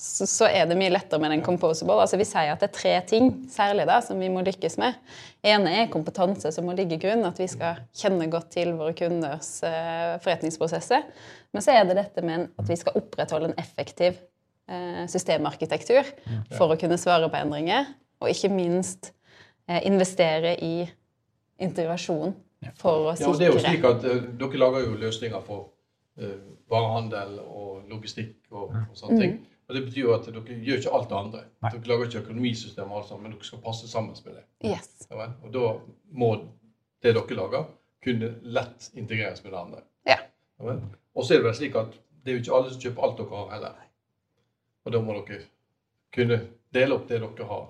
så, 0.00 0.46
er 0.48 0.64
det 0.64 0.78
mye 0.80 0.92
lettere 0.94 1.20
med 1.20 1.34
den 1.34 1.42
composable. 1.44 1.98
Altså 2.00 2.16
Vi 2.16 2.24
sier 2.24 2.54
at 2.54 2.62
det 2.62 2.70
er 2.70 2.76
tre 2.76 2.92
ting 3.08 3.26
særlig 3.52 3.84
da, 3.88 3.98
som 4.00 4.20
vi 4.20 4.30
må 4.32 4.40
lykkes 4.46 4.78
med. 4.80 4.96
ene 5.44 5.74
er 5.76 5.90
kompetanse 5.92 6.52
som 6.54 6.64
må 6.64 6.72
ligge 6.76 6.96
i 6.96 7.02
grunn, 7.02 7.26
at 7.28 7.36
vi 7.40 7.48
skal 7.50 7.82
kjenne 7.92 8.30
godt 8.32 8.48
til 8.54 8.72
våre 8.78 8.94
kunders 8.96 9.58
eh, 9.66 10.16
forretningsprosesser. 10.24 11.04
Men 11.52 11.64
så 11.64 11.76
er 11.76 11.84
det 11.84 11.98
dette 12.00 12.24
med 12.24 12.48
at 12.48 12.72
vi 12.72 12.78
skal 12.80 12.96
opprettholde 12.96 13.50
en 13.50 13.60
effektiv 13.60 14.16
systemarkitektur 15.10 16.06
for 16.54 16.70
å 16.70 16.76
kunne 16.78 16.98
svare 17.00 17.26
på 17.32 17.38
endringer. 17.40 17.88
Og 18.20 18.30
ikke 18.30 18.50
minst 18.52 19.12
eh, 19.68 19.80
investere 19.88 20.54
i 20.64 20.84
integrasjon 21.60 22.34
for 22.80 23.10
å 23.10 23.14
Ja, 23.16 23.32
det 23.38 23.46
er 23.46 23.54
jo 23.54 23.60
sikre 23.60 23.64
slik 23.64 23.86
at 23.88 24.04
eh, 24.08 24.26
Dere 24.40 24.60
lager 24.60 24.84
jo 24.84 24.96
løsninger 25.00 25.44
for 25.46 25.70
eh, 26.20 26.36
varehandel 26.70 27.38
og 27.40 27.88
logistikk 27.90 28.36
og, 28.52 28.76
og 28.76 28.98
sånne 28.98 29.20
ting. 29.22 29.38
Og 29.70 29.76
Det 29.76 29.84
betyr 29.86 30.02
jo 30.02 30.14
at 30.16 30.26
dere 30.26 30.56
gjør 30.66 30.80
ikke 30.82 30.94
alt 30.98 31.10
det 31.10 31.18
andre. 31.18 31.42
Nei. 31.62 31.72
Dere 31.76 31.92
lager 31.92 32.08
ikke 32.08 32.22
økonomisystemer, 32.24 32.96
altså, 33.00 33.18
men 33.22 33.34
dere 33.36 33.46
skal 33.48 33.62
passe 33.64 33.88
sammen 33.88 34.16
med 34.26 34.40
det. 34.40 34.46
Yes. 34.66 34.88
Ja? 35.08 35.28
Og 35.44 35.52
da 35.54 35.66
må 36.10 36.32
det 37.00 37.14
dere 37.16 37.38
lager, 37.38 37.68
kunne 38.04 38.34
lett 38.42 38.90
integreres 38.96 39.44
med 39.44 39.54
det 39.54 39.60
andre. 39.60 39.84
Ja. 40.08 40.18
Ja? 40.60 40.76
Og 41.14 41.24
så 41.24 41.36
er 41.36 41.40
det 41.40 41.48
vel 41.48 41.56
slik 41.56 41.78
at 41.78 41.94
det 42.20 42.32
er 42.32 42.36
jo 42.36 42.42
ikke 42.42 42.56
alle 42.58 42.72
som 42.74 42.82
kjøper 42.82 43.06
alt 43.06 43.20
dere 43.20 43.38
har 43.38 43.54
heller. 43.54 43.78
Og 44.86 44.92
da 44.94 45.02
må 45.04 45.18
dere 45.26 45.42
kunne 46.14 46.40
dele 46.72 46.96
opp 46.96 47.08
det 47.08 47.20
dere 47.20 47.50
har. 47.50 47.68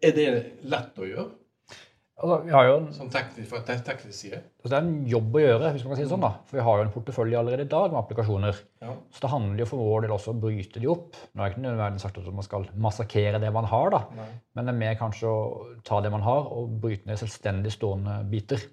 Er 0.00 0.14
det 0.14 0.28
lett 0.62 0.98
å 1.02 1.08
gjøre, 1.08 1.30
Altså, 2.16 2.36
vi 2.46 2.52
har 2.54 2.64
jo 2.64 2.76
en, 2.78 2.84
sånn 2.96 3.10
teknisk, 3.12 3.48
fra 3.50 3.58
teknisk 3.60 4.16
side? 4.16 4.38
altså, 4.40 4.70
det 4.72 4.76
er 4.78 4.86
en 4.86 5.08
jobb 5.10 5.34
å 5.36 5.40
gjøre, 5.42 5.72
hvis 5.74 5.82
man 5.84 5.90
kan 5.92 5.98
si 5.98 6.04
det 6.06 6.12
sånn. 6.14 6.22
da. 6.24 6.30
For 6.48 6.56
vi 6.56 6.62
har 6.64 6.78
jo 6.78 6.84
en 6.86 6.92
portefølje 6.94 7.36
allerede 7.42 7.66
i 7.66 7.68
dag 7.74 7.90
med 7.92 7.98
applikasjoner. 8.00 8.60
Ja. 8.80 8.94
Så 9.12 9.20
det 9.20 9.30
handler 9.34 9.60
jo 9.60 9.66
for 9.68 9.82
vår 9.84 10.06
del 10.06 10.14
også 10.16 10.32
om 10.32 10.38
å 10.40 10.44
bryte 10.46 10.80
de 10.80 10.88
opp. 10.88 11.18
Nå 11.34 11.42
er 11.44 11.50
det 11.50 11.52
ikke 11.52 11.64
nødvendigvis 11.66 12.06
sagt 12.08 12.20
at 12.22 12.30
man 12.38 12.46
skal 12.48 12.64
massakrere 12.86 13.42
det 13.42 13.52
man 13.52 13.68
har, 13.68 13.92
da. 13.92 14.00
Nei. 14.16 14.28
men 14.56 14.64
det 14.64 14.72
er 14.72 14.80
mer 14.80 14.96
kanskje 15.02 15.28
å 15.28 15.36
ta 15.84 16.00
det 16.00 16.14
man 16.16 16.24
har 16.24 16.48
og 16.56 16.78
bryte 16.80 17.04
ned 17.10 17.20
selvstendig 17.20 17.74
stående 17.76 18.16
biter. 18.32 18.64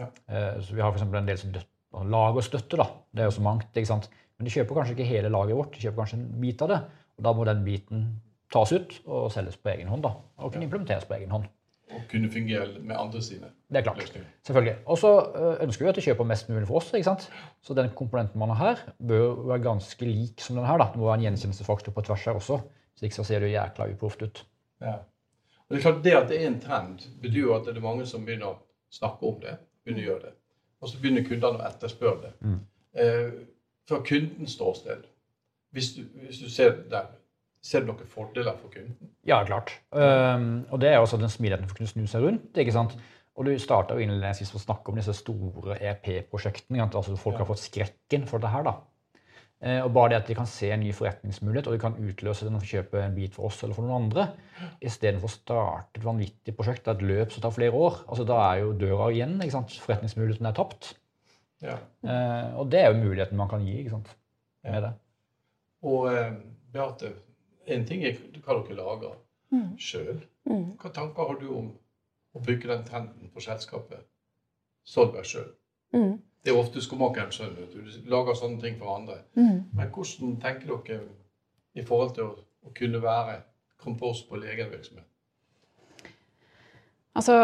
Ja. 0.00 0.08
Eh, 0.32 0.62
Så 0.64 0.72
Vi 0.72 0.80
har 0.80 0.88
eksempel 0.96 1.20
en 1.20 1.28
del 1.28 1.36
som 1.36 1.52
lager 1.52 2.08
lagerstøtte. 2.16 2.80
da. 2.80 2.88
Det 3.12 3.20
er 3.26 3.28
jo 3.28 3.36
så 3.36 3.44
mangt. 3.44 3.68
ikke 3.76 3.92
sant? 3.92 4.08
Men 4.38 4.48
de 4.48 4.56
kjøper 4.56 4.74
kanskje 4.74 4.96
ikke 4.96 5.12
hele 5.12 5.28
lageret 5.28 5.56
vårt, 5.56 5.72
de 5.76 5.84
kjøper 5.84 6.00
kanskje 6.00 6.16
en 6.16 6.40
bit 6.40 6.62
av 6.62 6.68
det. 6.68 6.80
Og 7.18 7.24
Da 7.24 7.32
må 7.32 7.44
den 7.44 7.64
biten 7.64 8.06
tas 8.52 8.72
ut 8.72 9.00
og 9.06 9.32
selges 9.32 9.56
på 9.56 9.68
egen 9.68 9.88
hånd. 9.88 10.02
da, 10.02 10.10
Og 10.38 10.52
kunne 10.52 10.64
implementeres 10.64 11.04
på 11.04 11.14
egen 11.14 11.30
hånd. 11.30 11.44
Og 11.90 12.00
kunne 12.10 12.30
fungere 12.30 12.80
med 12.82 12.96
andre 12.98 13.22
sine 13.22 13.46
Det 13.70 13.76
er 13.78 13.82
klart. 13.82 13.98
løsninger. 13.98 14.28
Selvfølgelig. 14.46 14.76
Og 14.86 14.98
så 14.98 15.10
øh, 15.36 15.56
ønsker 15.62 15.84
vi 15.84 15.88
at 15.88 15.96
de 15.96 16.00
kjøper 16.00 16.24
mest 16.24 16.48
mulig 16.48 16.66
for 16.66 16.76
oss. 16.76 16.92
ikke 16.94 17.04
sant? 17.04 17.30
Så 17.62 17.74
den 17.74 17.90
komponenten 17.94 18.38
man 18.38 18.48
har 18.50 18.56
her, 18.66 18.92
bør 19.08 19.34
være 19.46 19.62
ganske 19.62 20.04
lik 20.04 20.40
som 20.40 20.56
den 20.56 20.66
her. 20.66 20.76
da. 20.78 20.84
Det 20.92 20.96
må 20.96 21.04
være 21.06 21.14
en 21.14 21.20
gjenkjennelsesfaktor 21.20 21.92
på 21.92 22.00
tvers 22.02 22.24
her 22.24 22.32
også. 22.32 22.60
Så 22.96 23.04
ikke 23.06 23.14
så 23.16 23.24
ser 23.24 23.38
det 23.40 23.48
jo 23.48 23.58
jækla 23.60 23.86
uproft 23.92 24.22
ut. 24.22 24.46
Ja. 24.80 24.92
Og 25.68 25.70
det 25.70 25.78
er 25.78 25.82
klart 25.90 26.04
det 26.04 26.12
at 26.14 26.28
det 26.28 26.42
er 26.42 26.46
en 26.46 26.60
trend, 26.60 26.98
betyr 27.22 27.40
jo 27.40 27.54
at 27.54 27.64
det 27.66 27.76
er 27.76 27.80
mange 27.80 28.06
som 28.06 28.24
begynner 28.24 28.46
å 28.46 28.58
snakke 28.90 29.22
om 29.26 29.40
det. 29.40 29.56
begynner 29.84 30.02
å 30.02 30.06
gjøre 30.10 30.22
det. 30.22 30.32
Og 30.80 30.88
så 30.88 30.98
begynner 31.00 31.22
kundene 31.28 31.58
å 31.58 31.66
etterspørre 31.70 32.20
det. 32.22 32.32
Mm. 32.40 32.60
Eh, 32.94 33.32
fra 33.88 34.00
kundens 34.02 34.50
ståsted, 34.52 35.04
hvis 35.72 35.94
du, 35.96 36.02
hvis 36.22 36.38
du 36.42 36.48
ser 36.50 36.70
der, 36.90 37.06
ser 37.62 37.80
du 37.82 37.86
noen 37.92 38.06
fordeler 38.06 38.56
for 38.60 38.68
kunden? 38.70 38.96
Ja, 39.26 39.40
klart. 39.44 39.72
Um, 39.90 40.64
og 40.70 40.80
det 40.80 40.92
er 40.92 40.98
også 41.02 41.18
den 41.18 41.28
smidigheten 41.32 41.66
for 41.68 41.74
å 41.74 41.80
kunne 41.80 41.90
snu 41.92 42.06
seg 42.06 42.22
rundt. 42.22 42.52
ikke 42.56 42.72
sant? 42.72 42.94
Og 43.36 43.44
du 43.44 43.58
starta 43.60 43.98
innledningsvis 44.00 44.54
å 44.56 44.62
snakke 44.62 44.88
om 44.92 44.96
disse 44.96 45.12
store 45.18 45.74
EP-prosjektene. 45.84 46.86
Altså 46.86 47.16
Folk 47.18 47.34
Ja. 47.36 47.44
har 47.44 47.50
fått 47.50 47.64
skrekken 47.66 48.26
for 48.26 48.38
dette 48.38 48.52
her. 48.54 48.62
da. 48.62 48.74
Eh, 49.60 49.80
og 49.82 49.92
bare 49.92 50.10
det 50.10 50.16
at 50.22 50.26
de 50.28 50.34
kan 50.34 50.46
se 50.46 50.70
en 50.70 50.80
ny 50.80 50.92
forretningsmulighet, 50.92 51.66
og 51.66 51.72
de 51.72 51.78
kan 51.80 51.94
utløse 51.96 52.44
den 52.44 52.54
og 52.54 52.62
kjøpe 52.62 53.02
en 53.02 53.14
bit 53.14 53.34
for 53.34 53.46
oss 53.46 53.62
eller 53.64 53.74
for 53.74 53.82
noen 53.82 54.04
andre, 54.04 54.26
istedenfor 54.84 55.28
å 55.28 55.32
starte 55.32 55.96
et 55.96 56.04
vanvittig 56.04 56.54
prosjekt, 56.56 56.88
et 56.88 57.00
løp 57.02 57.32
som 57.32 57.42
tar 57.42 57.50
flere 57.56 57.72
år. 57.72 58.02
altså 58.08 58.26
Da 58.26 58.36
er 58.52 58.60
jo 58.60 58.72
døra 58.74 59.10
igjen. 59.12 59.38
ikke 59.40 59.52
sant? 59.52 59.70
Forretningsmuligheten 59.80 60.46
er 60.46 60.52
tapt. 60.52 60.94
Ja. 61.62 61.78
Eh, 62.04 62.54
og 62.58 62.68
det 62.70 62.80
er 62.84 62.92
jo 62.92 63.00
muligheten 63.02 63.36
man 63.36 63.48
kan 63.48 63.64
gi 63.64 63.78
ikke 63.82 63.90
sant? 63.96 64.14
med 64.64 64.82
det. 64.82 64.92
Og 65.86 66.08
eh, 66.12 66.34
Beate, 66.72 67.12
en 67.66 67.86
ting 67.86 68.04
er 68.04 68.18
hva 68.42 68.58
dere 68.60 68.76
lager 68.80 69.16
Mm. 69.52 69.76
sjøl. 69.78 70.16
Mm. 70.50 70.72
Hva 70.80 70.90
tanker 70.90 71.28
har 71.28 71.36
du 71.38 71.46
om 71.54 71.68
å 72.34 72.40
bygge 72.42 72.66
den 72.68 72.84
trenden 72.84 73.28
på 73.30 73.40
selskapet 73.44 74.02
Solberg 74.84 75.24
sjøl? 75.24 75.52
Mm. 75.94 76.16
Det 76.44 76.52
er 76.52 76.58
ofte 76.58 76.82
skomakeren 76.82 77.30
sjøl. 77.32 77.54
Du 77.72 77.78
Du 77.84 78.10
lager 78.10 78.34
sånne 78.34 78.60
ting 78.60 78.78
for 78.78 78.96
andre. 78.96 79.20
Mm. 79.36 79.62
Men 79.72 79.90
hvordan 79.94 80.40
tenker 80.42 80.66
dere 80.86 81.00
i 81.74 81.82
forhold 81.82 82.14
til 82.14 82.24
å, 82.24 82.34
å 82.66 82.74
kunne 82.74 83.02
være 83.02 83.40
kompost 83.78 84.28
på 84.28 84.40
virksomhet? 84.40 85.06
Altså, 87.16 87.34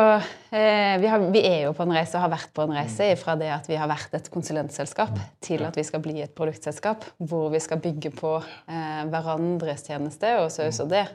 eh, 0.52 0.98
vi, 1.00 1.08
har, 1.08 1.22
vi 1.32 1.40
er 1.48 1.62
jo 1.64 1.72
på 1.72 1.86
en 1.86 1.94
reise 1.96 2.18
og 2.18 2.26
har 2.26 2.32
vært 2.34 2.50
på 2.52 2.66
en 2.66 2.74
reise 2.76 3.06
fra 3.16 3.38
det 3.40 3.48
at 3.54 3.68
vi 3.70 3.78
har 3.80 3.88
vært 3.88 4.12
et 4.18 4.28
konsulentselskap, 4.32 5.16
til 5.40 5.64
at 5.64 5.78
vi 5.78 5.84
skal 5.88 6.02
bli 6.04 6.18
et 6.20 6.34
produktselskap 6.36 7.06
hvor 7.16 7.48
vi 7.54 7.60
skal 7.62 7.80
bygge 7.80 8.12
på 8.18 8.34
eh, 8.42 9.02
hverandres 9.08 9.86
tjeneste, 9.88 10.34
og 10.42 10.50
så 10.52 10.68
også 10.68 10.88
det 10.92 11.06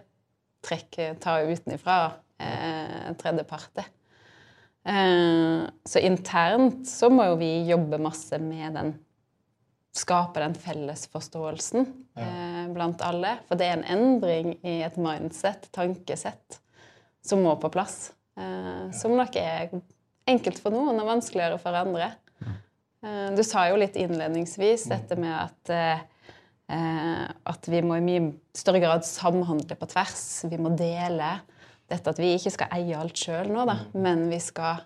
Trekk, 0.65 0.97
ta 1.21 1.35
utenifra 1.45 1.99
eh, 2.41 3.11
tredjeparte. 3.21 3.85
Eh, 4.89 5.67
så 5.85 6.01
internt 6.01 6.89
så 6.89 7.11
må 7.13 7.27
jo 7.29 7.37
vi 7.37 7.51
jobbe 7.69 8.01
masse 8.01 8.41
med 8.41 8.79
den 8.79 8.95
Skape 9.97 10.37
den 10.43 10.53
fellesforståelsen 10.53 11.87
eh, 12.21 12.65
blant 12.69 13.01
alle. 13.01 13.31
For 13.47 13.57
det 13.57 13.65
er 13.65 13.79
en 13.79 13.87
endring 13.95 14.51
i 14.61 14.75
et 14.85 14.97
mindset, 15.01 15.71
tankesett, 15.73 16.59
som 17.25 17.41
må 17.41 17.55
på 17.57 17.71
plass. 17.73 18.11
Eh, 18.37 18.91
som 18.93 19.15
nok 19.17 19.35
er 19.41 19.71
enkelt 20.29 20.59
for 20.61 20.73
noen 20.75 20.99
og 21.01 21.09
vanskeligere 21.09 21.57
for 21.61 21.77
andre. 21.77 22.11
Eh, 23.03 23.29
du 23.37 23.41
sa 23.45 23.67
jo 23.71 23.79
litt 23.79 23.97
innledningsvis 23.97 24.87
dette 24.91 25.17
med 25.19 25.33
at 25.33 25.73
eh, 25.73 26.05
at 26.67 27.67
vi 27.71 27.79
må 27.79 27.95
i 27.95 28.03
mye 28.03 28.31
større 28.57 28.81
grad 28.83 29.05
samhandle 29.07 29.77
på 29.79 29.87
tvers. 29.87 30.23
Vi 30.51 30.57
må 30.59 30.73
dele. 30.75 31.37
Dette 31.87 32.11
at 32.11 32.19
vi 32.19 32.33
ikke 32.35 32.51
skal 32.51 32.73
eie 32.75 32.97
alt 32.99 33.15
sjøl 33.15 33.47
nå, 33.53 33.63
da, 33.69 33.77
men 33.95 34.25
vi 34.27 34.39
skal 34.43 34.81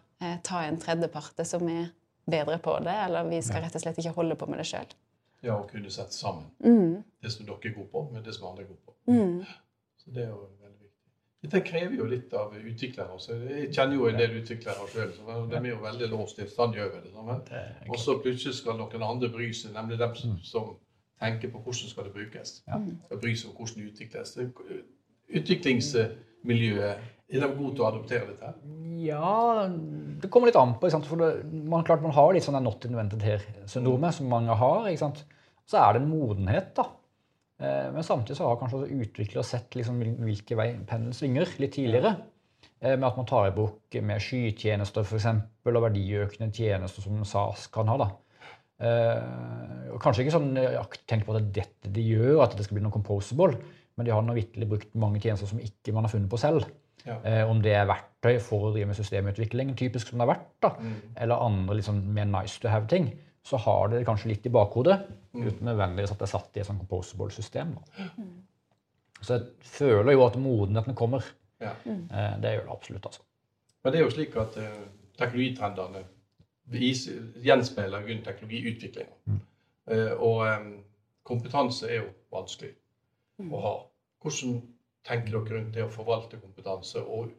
ta 0.46 0.60
en 0.68 0.78
tredjeparte 0.78 1.42
som 1.50 1.66
er 1.74 1.88
bedre 2.30 2.60
på 2.62 2.76
det. 2.86 2.94
Eller 3.08 3.26
vi 3.26 3.40
skal 3.42 3.64
rett 3.66 3.74
og 3.74 3.82
slett 3.82 3.98
ikke 3.98 4.14
holde 4.20 4.38
på 4.38 4.46
med 4.52 4.62
det 4.62 4.68
sjøl. 4.70 4.94
Ja, 5.42 5.56
å 5.58 5.66
kunne 5.66 5.90
sette 5.90 6.14
sammen 6.14 6.52
Mm. 6.62 7.02
det 7.24 7.32
som 7.34 7.48
dere 7.48 7.58
er 7.66 7.74
gode 7.74 7.90
på, 7.90 8.04
med 8.14 8.24
det 8.30 8.36
som 8.38 8.52
andre 8.52 8.62
er 8.62 8.70
gode 8.70 8.86
på. 8.86 8.94
Mm. 9.10 9.42
Så 9.98 10.14
det 10.14 10.28
er 10.28 10.30
jo. 10.30 10.44
Dette 11.42 11.64
krever 11.66 11.96
jo 11.98 12.06
litt 12.06 12.34
av 12.38 12.54
utviklere. 12.54 13.10
også. 13.10 13.36
jeg 13.50 13.72
kjenner 13.74 13.96
jo 13.96 14.08
en 14.08 14.18
del 14.20 14.36
utviklere 14.38 14.88
sjøl. 14.92 15.14
De 15.50 15.58
er 15.58 15.70
jo 15.72 15.80
veldig 15.82 16.10
låst 16.12 16.40
i 16.40 16.46
standgjøret. 16.48 17.08
og 17.90 17.98
så 18.00 18.20
plutselig 18.22 18.56
skal 18.60 18.78
noen 18.78 19.04
andre 19.04 19.30
bry 19.30 19.50
seg, 19.54 19.74
nemlig 19.74 19.98
dem 20.00 20.14
som, 20.16 20.38
som 20.46 20.76
tenker 21.22 21.50
på 21.50 21.64
hvordan 21.64 21.90
skal 21.90 22.06
det 22.06 22.14
brukes. 22.14 22.62
Ja. 22.68 22.78
Skal 23.06 23.24
bry 23.24 23.34
seg 23.34 23.50
om 23.50 23.58
hvordan 23.58 23.82
det 23.82 23.90
utvikles. 23.90 24.38
Utviklingsmiljøet, 25.42 27.10
er 27.32 27.40
de 27.40 27.48
gode 27.56 27.74
til 27.78 27.86
å 27.86 27.90
adoptere 27.90 28.28
dette? 28.28 28.54
Ja, 29.02 29.66
det 30.22 30.30
kommer 30.30 30.52
litt 30.52 30.60
an 30.60 30.76
på. 30.78 30.88
Ikke 30.88 30.98
sant? 31.00 31.10
For 31.10 31.22
det, 31.22 31.30
man, 31.50 31.86
klart 31.88 32.04
man 32.04 32.14
har 32.14 32.34
litt 32.36 32.46
sånn 32.46 32.60
not 32.62 32.86
invented 32.86 33.24
here-syndromet 33.26 34.18
som 34.18 34.30
mange 34.30 34.58
har. 34.62 34.90
Ikke 34.92 35.06
sant? 35.08 35.24
Så 35.66 35.80
er 35.80 35.96
det 35.96 36.04
en 36.04 36.12
modenhet, 36.12 36.74
da. 36.78 36.90
Eh, 37.62 37.92
Men 37.94 38.04
samtidig 38.04 38.38
så 38.38 38.48
har 38.50 38.58
kanskje 38.58 38.88
utviklere 38.90 39.44
sett 39.46 39.76
liksom 39.78 40.00
hvilke 40.02 40.58
vei 40.58 40.72
pendelen 40.88 41.14
svinger 41.14 41.46
litt 41.62 41.76
tidligere. 41.78 42.16
Eh, 42.82 42.96
Med 42.98 43.04
at 43.06 43.18
man 43.18 43.26
tar 43.30 43.48
i 43.48 43.56
bruk 43.56 43.98
mer 44.02 44.20
skytjenester 44.20 45.04
for 45.06 45.18
eksempel, 45.20 45.78
og 45.78 45.84
verdiøkende 45.86 46.52
tjenester 46.54 47.02
som 47.06 47.24
SAS 47.24 47.68
kan 47.74 47.88
ha. 47.88 47.98
da. 47.98 48.10
Eh, 48.82 49.92
og 49.94 50.02
kanskje 50.02 50.24
ikke 50.26 50.34
sånn 50.34 50.56
tenk 51.08 51.26
på 51.28 51.36
at 51.36 51.42
det 51.54 51.62
er 51.62 51.68
dette 51.68 51.94
de 51.94 52.02
gjør, 52.16 52.42
at 52.44 52.56
det 52.58 52.66
skal 52.66 52.80
bli 52.80 52.84
noe 52.88 52.92
composable, 52.96 53.60
men 53.98 54.08
de 54.08 54.12
har 54.16 54.24
nå 54.26 54.34
vitterlig 54.34 54.68
brukt 54.72 54.96
mange 54.98 55.22
tjenester 55.22 55.46
som 55.52 55.60
ikke 55.62 55.94
man 55.94 56.08
har 56.08 56.14
funnet 56.14 56.32
på 56.32 56.40
selv. 56.42 56.66
Ja. 57.06 57.18
Om 57.50 57.62
det 57.62 57.74
er 57.74 57.88
verktøy 57.90 58.40
for 58.42 58.68
å 58.70 58.74
drive 58.74 58.88
med 58.92 58.98
systemutvikling, 58.98 59.76
typisk 59.78 60.08
som 60.10 60.20
det 60.20 60.26
har 60.28 60.36
vært, 60.36 60.48
da, 60.62 60.70
Mm. 60.80 60.96
eller 61.18 61.36
andre 61.46 61.76
liksom 61.76 62.02
mer 62.14 62.26
nice 62.26 62.60
to 62.60 62.70
have-ting, 62.70 63.12
så 63.44 63.58
har 63.58 63.90
det 63.90 64.06
kanskje 64.06 64.30
litt 64.30 64.46
i 64.46 64.54
bakhodet, 64.54 65.00
Mm. 65.34 65.48
uten 65.48 65.66
nødvendigvis 65.66 66.12
at 66.12 66.20
det 66.20 66.28
er 66.28 66.32
satt 66.38 66.58
i 66.58 66.60
et 66.60 66.68
sånn 66.68 66.80
composable 66.82 67.32
system. 67.32 67.76
Da. 67.76 68.06
Så 69.22 69.38
jeg 69.38 69.46
føler 69.62 70.12
jo 70.12 70.26
at 70.26 70.36
modenheten 70.36 70.96
kommer. 70.96 71.24
Ja. 71.62 71.72
Eh, 71.86 72.42
det 72.42 72.56
gjør 72.56 72.66
det 72.66 72.74
absolutt, 72.74 73.06
altså. 73.06 73.22
Men 73.84 73.94
det 73.94 74.00
er 74.00 74.04
jo 74.04 74.14
slik 74.14 74.36
at 74.36 74.58
uh, 74.58 74.84
teknologitrendene 75.18 76.04
gjenspeiler 77.46 78.04
grunn 78.06 78.24
teknologiutviklinga. 78.26 79.40
Uh, 79.92 80.14
og 80.22 80.42
um, 80.46 80.84
kompetanse 81.24 81.90
er 81.90 82.02
jo 82.02 82.10
vanskelig 82.34 82.74
å 83.50 83.62
ha. 83.62 83.74
Hvordan 84.22 84.60
tenker 85.08 85.32
dere 85.34 85.58
rundt 85.58 85.74
det 85.74 85.86
å 85.86 85.90
forvalte 85.90 86.38
kompetanse 86.42 87.02
og 87.02 87.32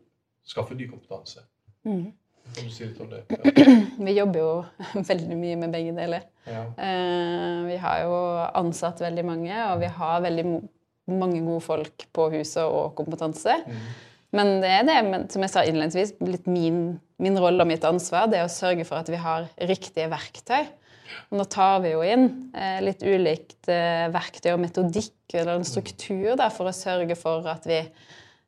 skaffe 0.43 0.75
ny 0.75 0.89
kompetanse? 0.91 1.45
Mm. 1.87 2.13
Kan 2.53 2.69
du 2.69 2.75
si 2.75 2.85
litt 2.85 3.01
om 3.01 3.11
det? 3.13 3.23
Ja. 3.33 3.77
Vi 4.03 4.15
jobber 4.17 4.41
jo 4.41 4.53
veldig 5.13 5.37
mye 5.39 5.59
med 5.61 5.75
begge 5.75 5.95
deler. 5.97 6.25
Ja. 6.49 6.65
Eh, 6.77 7.59
vi 7.69 7.77
har 7.81 8.05
jo 8.05 8.15
ansatt 8.59 9.03
veldig 9.05 9.25
mange, 9.27 9.57
og 9.71 9.83
vi 9.83 9.91
har 9.93 10.25
veldig 10.25 10.47
mange 11.13 11.43
gode 11.45 11.63
folk 11.65 12.07
på 12.15 12.29
huset 12.35 12.65
og 12.65 12.95
kompetanse. 12.99 13.57
Men 14.33 14.55
det 14.63 14.71
er 14.73 14.87
det, 14.89 14.99
som 15.33 15.45
jeg 15.45 15.53
sa 15.53 15.65
innledningsvis, 15.67 16.15
litt 16.25 16.47
min, 16.49 16.85
min 17.23 17.39
rolle 17.41 17.65
og 17.65 17.69
mitt 17.69 17.85
ansvar. 17.85 18.31
Det 18.33 18.41
er 18.41 18.47
å 18.49 18.53
sørge 18.53 18.87
for 18.89 19.03
at 19.03 19.11
vi 19.13 19.21
har 19.21 19.51
riktige 19.69 20.09
verktøy. 20.13 20.71
Og 21.31 21.41
nå 21.41 21.45
tar 21.53 21.83
vi 21.85 21.93
jo 21.93 22.01
inn 22.07 22.29
eh, 22.57 22.79
litt 22.85 23.03
ulikt 23.05 23.69
eh, 23.69 24.09
verktøy 24.13 24.55
og 24.55 24.63
metodikk 24.63 25.37
eller 25.37 25.59
en 25.59 25.69
struktur 25.69 26.35
da, 26.41 26.49
for 26.53 26.71
å 26.71 26.77
sørge 26.77 27.17
for 27.19 27.47
at 27.51 27.69
vi 27.69 27.83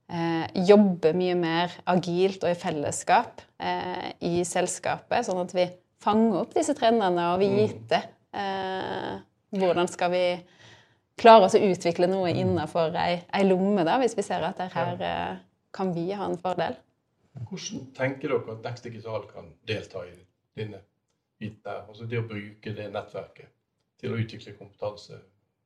eh, 0.09 0.47
jobber 0.69 1.17
mye 1.17 1.37
mer 1.38 1.75
agilt 1.90 2.45
og 2.45 2.53
i 2.53 2.59
fellesskap 2.59 3.43
eh, 3.59 4.11
i 4.25 4.45
selskapet, 4.49 5.27
sånn 5.27 5.43
at 5.45 5.55
vi 5.57 5.69
fanger 6.05 6.43
opp 6.43 6.55
disse 6.57 6.75
trendene 6.77 7.31
og 7.33 7.43
vite 7.43 8.01
eh, 8.35 9.14
hvordan 9.55 9.88
skal 9.88 10.12
vi 10.12 10.27
klare 11.21 11.47
oss 11.47 11.57
å 11.57 11.62
utvikle 11.62 12.09
noe 12.11 12.33
innenfor 12.35 12.97
ei, 12.99 13.21
ei 13.33 13.47
lomme, 13.47 13.85
da, 13.87 13.99
hvis 14.03 14.17
vi 14.19 14.25
ser 14.27 14.45
at 14.47 14.61
her 14.75 15.05
eh, 15.05 15.37
kan 15.75 15.93
vi 15.95 16.11
ha 16.12 16.27
en 16.27 16.38
fordel. 16.38 16.77
Hvordan 17.35 17.87
tenker 17.97 18.31
dere 18.31 18.55
at 18.55 18.67
Next 18.67 18.87
Digital 18.87 19.27
kan 19.31 19.53
delta 19.67 20.05
i 20.07 20.17
denne 20.59 20.85
biten 21.38 21.62
der? 21.67 21.83
Altså 21.88 22.07
det 22.11 22.21
å 22.21 22.27
bruke 22.29 22.75
det 22.75 22.90
nettverket 22.95 23.51
til 24.01 24.14
å 24.14 24.19
utvikle 24.23 24.55
kompetanse? 24.59 25.19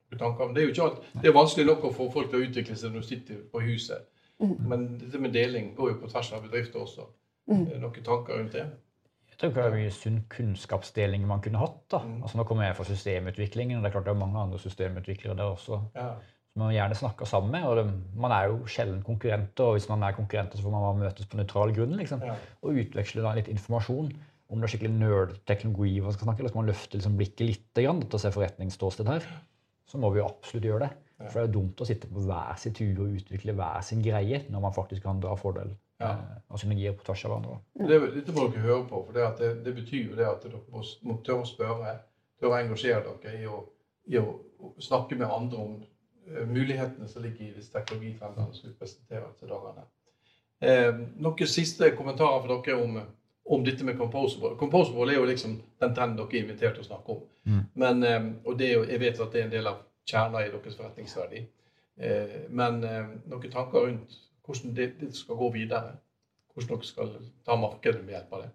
Det 0.08 0.22
er 0.24 0.62
jo 0.62 0.70
ikke 0.72 0.84
alt. 0.86 1.02
Det 1.20 1.28
er 1.28 1.36
vanskelig 1.36 1.66
nok 1.68 1.82
å 1.84 1.92
få 1.92 2.06
folk 2.12 2.30
til 2.30 2.40
å 2.40 2.46
utvikle 2.46 2.76
seg 2.80 2.94
når 2.94 3.04
du 3.04 3.08
sitter 3.10 3.42
på 3.52 3.60
huset. 3.66 4.06
Men 4.38 4.84
dette 5.00 5.18
med 5.18 5.32
deling 5.34 5.72
går 5.76 5.94
jo 5.94 6.00
på 6.02 6.10
tvers 6.12 6.32
av 6.36 6.44
bedrifter 6.46 6.84
også. 6.84 7.08
Er 7.48 7.64
det 7.72 7.80
Noen 7.82 8.04
tanker 8.04 8.38
rundt 8.38 8.54
det? 8.54 8.66
Jeg 9.28 9.38
tror 9.40 9.54
det 9.54 9.64
er 9.64 9.76
mye 9.76 9.90
sunn 9.94 10.18
kunnskapsdeling 10.30 11.26
man 11.26 11.42
kunne 11.42 11.60
hatt. 11.62 11.84
da. 11.90 12.00
Mm. 12.02 12.22
Altså 12.22 12.38
Nå 12.38 12.44
kommer 12.48 12.66
jeg 12.66 12.76
fra 12.76 12.86
systemutviklingen, 12.88 13.78
og 13.78 13.84
det 13.84 13.90
er 13.90 13.94
klart 13.94 14.08
det 14.08 14.14
er 14.14 14.18
mange 14.24 14.40
andre 14.40 14.58
systemutviklere 14.58 15.36
der 15.38 15.52
også. 15.52 15.80
Ja. 15.94 16.10
som 16.52 16.64
man 16.64 16.74
gjerne 16.74 16.94
snakker 16.98 17.26
sammen 17.26 17.52
med. 17.52 17.62
og 17.68 17.76
det, 17.76 17.84
Man 18.16 18.32
er 18.32 18.48
jo 18.48 18.66
sjelden 18.66 19.02
konkurrenter, 19.02 19.64
og 19.64 19.76
hvis 19.76 19.88
man 19.88 20.02
er 20.02 20.16
konkurrenter, 20.16 20.58
så 20.58 20.62
får 20.62 20.70
man 20.74 20.86
bare 20.86 21.04
møtes 21.04 21.26
på 21.26 21.36
nøytral 21.36 21.74
grunn. 21.74 21.96
liksom, 21.96 22.22
Ja. 22.22 22.34
Og 22.62 22.74
utveksle 22.82 23.22
da 23.22 23.34
litt 23.34 23.48
informasjon. 23.48 24.12
Om 24.50 24.60
det 24.60 24.64
er 24.64 24.78
skikkelig 24.78 24.98
nerd-teknologi, 24.98 26.00
man 26.00 26.12
skal 26.12 26.24
snakke, 26.24 26.38
eller 26.40 26.48
skal 26.48 26.62
man 26.62 26.70
løfte 26.70 26.96
liksom 26.96 27.16
blikket 27.16 27.46
litt 27.46 27.74
grann, 27.74 28.00
til 28.00 28.18
å 28.18 28.20
se 28.20 28.30
forretningsståsted 28.30 29.06
her, 29.06 29.22
så 29.86 29.98
må 29.98 30.10
vi 30.10 30.18
jo 30.18 30.26
absolutt 30.26 30.64
gjøre 30.64 30.80
det. 30.80 30.90
For 31.18 31.34
det 31.34 31.40
er 31.42 31.46
jo 31.48 31.54
dumt 31.60 31.80
å 31.82 31.86
sitte 31.88 32.06
på 32.06 32.22
hver 32.22 32.58
sin 32.62 32.74
tur 32.78 33.00
og 33.02 33.16
utvikle 33.18 33.54
hver 33.58 33.80
sin 33.82 34.02
greie, 34.04 34.44
når 34.54 34.60
man 34.62 34.74
faktisk 34.76 35.02
kan 35.02 35.20
dra 35.20 35.34
fordel 35.36 35.74
Ja. 35.98 36.12
og 36.46 36.60
synergier 36.62 36.92
på 36.94 37.02
tvers 37.08 37.24
av 37.26 37.32
hverandre. 37.32 37.56
Det, 37.74 37.96
dette 38.14 38.34
må 38.36 38.44
dere 38.46 38.62
høre 38.62 38.84
på, 38.86 39.00
for 39.02 39.16
det, 39.16 39.24
at 39.26 39.40
det, 39.42 39.48
det 39.64 39.72
betyr 39.74 40.12
jo 40.12 40.18
det 40.20 40.28
at 40.30 40.44
dere 40.46 40.60
må, 40.70 40.84
må 41.02 41.16
tørre 41.26 41.42
å 41.42 41.48
spørre, 41.48 41.96
tørre 42.38 42.52
å 42.54 42.60
engasjere 42.60 43.16
dere 43.24 43.40
i 43.42 43.48
å, 43.50 43.64
i 44.06 44.20
å 44.20 44.28
snakke 44.78 45.18
med 45.18 45.26
andre 45.26 45.58
om 45.58 45.72
eh, 45.82 46.44
mulighetene 46.46 47.08
som 47.10 47.26
ligger 47.26 47.48
i 47.48 47.56
disse 47.56 47.74
teknologitrendene 47.74 48.54
som 48.54 48.70
vi 48.70 48.76
presenterer 48.78 49.34
til 49.40 49.50
dagene. 49.50 49.88
Eh, 50.62 50.92
noen 51.18 51.50
siste 51.50 51.90
kommentarer 51.98 52.46
fra 52.46 52.60
dere 52.62 52.78
om, 52.78 53.00
om 53.58 53.66
dette 53.66 53.82
med 53.86 53.98
Composable. 53.98 54.54
Composable 54.62 55.10
er 55.10 55.18
jo 55.18 55.26
liksom 55.26 55.58
den 55.82 55.98
trenden 55.98 56.22
dere 56.22 56.30
er 56.30 56.46
invitert 56.46 56.78
til 56.78 56.86
å 56.86 56.90
snakke 56.92 57.18
om. 57.18 57.26
Mm. 57.42 57.60
Men, 57.74 58.06
eh, 58.06 58.32
og 58.46 58.58
det 58.62 58.70
er 58.70 58.74
jo, 58.78 58.86
jeg 58.94 59.02
vet 59.02 59.18
at 59.26 59.34
det 59.34 59.42
er 59.42 59.50
en 59.50 59.54
del 59.58 59.74
av 59.74 59.82
kjerna 60.08 60.42
i 60.44 60.50
deres 60.52 60.76
forretningsverdi. 60.78 61.44
Eh, 61.98 62.36
men 62.54 62.82
eh, 62.86 63.14
noen 63.28 63.52
tanker 63.52 63.88
rundt 63.88 64.18
hvordan 64.46 64.76
det, 64.76 64.92
det 65.00 65.10
skal 65.16 65.36
gå 65.36 65.50
videre? 65.52 65.96
Hvordan 66.54 66.78
dere 66.78 66.88
skal 66.88 67.10
ta 67.46 67.56
markedet 67.60 68.00
med 68.04 68.16
hjelp 68.16 68.32
av 68.34 68.44
det? 68.44 68.52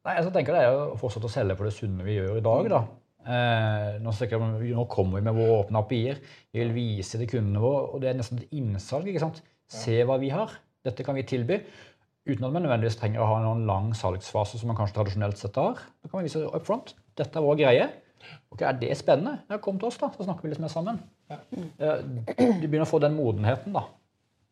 Nei, 0.00 0.14
altså, 0.16 0.30
jeg 0.30 0.34
tenker 0.38 0.56
Det 0.56 0.64
er 0.64 0.72
jo 0.72 0.82
å 0.94 0.98
fortsette 1.00 1.28
å 1.28 1.32
selge 1.32 1.56
for 1.58 1.68
det 1.68 1.76
sunne 1.76 2.04
vi 2.06 2.16
gjør 2.16 2.40
i 2.40 2.44
dag. 2.44 2.68
da. 2.72 2.80
Eh, 3.20 3.98
nå, 4.00 4.14
jeg, 4.16 4.40
nå 4.72 4.86
kommer 4.92 5.20
vi 5.20 5.26
med 5.28 5.36
våre 5.36 5.58
åpne 5.62 5.82
API-er. 5.82 6.20
Vi 6.52 6.62
vil 6.62 6.74
vise 6.76 7.20
til 7.20 7.28
kundene 7.30 7.62
våre, 7.62 7.86
og 7.90 8.02
det 8.02 8.10
er 8.10 8.18
nesten 8.20 8.40
et 8.40 8.56
innsalg. 8.56 9.08
ikke 9.10 9.24
sant? 9.24 9.42
Se 9.70 9.98
hva 10.08 10.16
vi 10.20 10.32
har. 10.34 10.56
Dette 10.84 11.04
kan 11.06 11.16
vi 11.18 11.26
tilby. 11.28 11.60
Uten 12.28 12.46
at 12.46 12.52
man 12.52 12.64
nødvendigvis 12.64 12.98
trenger 13.00 13.22
å 13.24 13.28
ha 13.28 13.40
en 13.40 13.66
lang 13.68 13.90
salgsfase 13.96 14.60
som 14.60 14.70
man 14.70 14.78
kanskje 14.78 14.98
tradisjonelt 14.98 15.40
sett 15.40 15.56
har. 15.60 15.80
Da 16.00 16.08
kan 16.10 16.20
vi 16.20 16.28
vise 16.28 16.44
up 16.48 16.66
front. 16.66 16.94
Dette 17.16 17.40
er 17.40 17.44
vår 17.44 17.60
greie. 17.60 17.90
Ok, 18.52 18.62
Er 18.62 18.72
det 18.80 18.96
spennende? 18.98 19.38
Ja, 19.50 19.56
kom 19.58 19.78
til 19.78 19.88
oss, 19.88 19.98
da, 19.98 20.08
så 20.16 20.24
snakker 20.26 20.42
vi 20.42 20.48
litt 20.54 20.60
mer 20.62 20.68
sammen. 20.72 21.00
Ja. 21.30 21.38
Eh, 21.78 22.02
Du 22.60 22.66
begynner 22.68 22.86
å 22.86 22.90
få 22.90 23.00
den 23.00 23.14
modenheten, 23.16 23.72
da. 23.76 23.84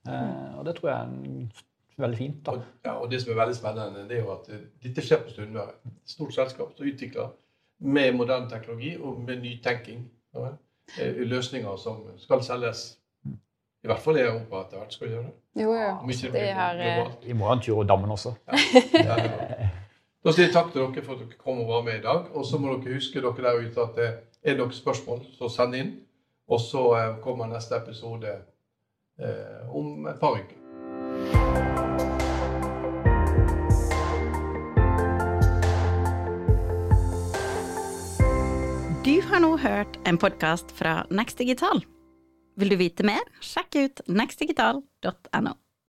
Eh, 0.08 0.58
Og 0.58 0.64
det 0.64 0.76
tror 0.76 0.90
jeg 0.90 1.00
er 1.00 2.02
veldig 2.02 2.18
fint. 2.18 2.42
da. 2.46 2.52
Og, 2.52 2.62
ja, 2.84 2.92
og 3.02 3.10
det 3.10 3.20
som 3.22 3.32
er 3.32 3.40
veldig 3.42 3.56
spennende, 3.58 4.06
det 4.08 4.16
er 4.18 4.22
jo 4.24 4.32
at 4.32 4.48
eh, 4.54 4.62
dette 4.84 5.02
skjer 5.04 5.24
på 5.24 5.30
Stundværet. 5.34 5.74
Et 5.86 6.14
stort 6.14 6.34
selskap 6.34 6.72
som 6.76 6.86
utvikler 6.86 7.28
med 7.80 8.12
moderne 8.14 8.50
teknologi 8.50 8.96
og 9.00 9.20
med 9.26 9.42
nytenking 9.42 10.06
ja, 10.34 10.48
eh, 11.00 11.20
løsninger 11.26 11.76
som 11.78 12.04
skal 12.18 12.42
selges 12.42 12.86
i 13.84 13.86
hvert 13.86 14.00
fall 14.02 14.16
i 14.18 14.22
Europa 14.24 14.64
etter 14.64 14.78
hvert. 14.80 14.92
skal 14.92 15.06
vi 15.08 15.12
gjøre 15.14 15.26
det? 15.28 15.34
Jo, 15.62 15.72
jo. 15.74 15.90
Om 16.02 16.08
det 16.08 16.32
globalt. 16.32 17.26
Vi 17.26 17.32
må 17.38 17.46
ha 17.46 17.52
en 17.54 17.60
tur 17.62 17.74
over 17.76 17.84
dammen 17.86 18.10
også. 18.10 18.32
Ja, 18.94 19.16
da 20.26 20.32
sier 20.34 20.48
jeg 20.48 20.54
takk 20.54 20.72
til 20.74 20.82
dere 20.82 21.02
for 21.06 21.14
at 21.14 21.20
dere 21.22 21.38
kom 21.38 21.60
og 21.62 21.68
var 21.70 21.84
med 21.86 22.00
i 22.00 22.02
dag. 22.02 22.24
Og 22.34 22.46
så 22.46 22.58
må 22.58 22.72
dere 22.74 22.96
huske 22.98 23.20
dere 23.22 23.44
der 23.44 23.60
ute 23.62 23.82
at 23.84 23.92
det 23.94 24.08
er 24.42 24.56
dere 24.58 24.74
spørsmål, 24.74 25.20
så 25.38 25.46
send 25.52 25.76
inn. 25.78 25.92
Og 26.48 26.58
så 26.60 26.82
eh, 26.96 27.18
kommer 27.22 27.46
neste 27.46 27.76
episode 27.78 28.32
eh, 29.20 29.68
om 29.70 30.08
et 30.10 30.18
par 30.18 30.40
uker. 30.40 30.56
Du 39.06 39.14
har 39.30 39.40
nå 39.44 39.54
hørt 39.62 40.00
en 40.02 40.18
podkast 40.18 40.74
fra 40.74 41.04
Next 41.14 41.38
Digital. 41.38 41.84
Vil 42.58 42.74
du 42.74 42.80
vite 42.82 43.06
mer, 43.06 43.22
sjekk 43.38 43.78
ut 43.78 44.06
nextdigital.no. 44.10 45.54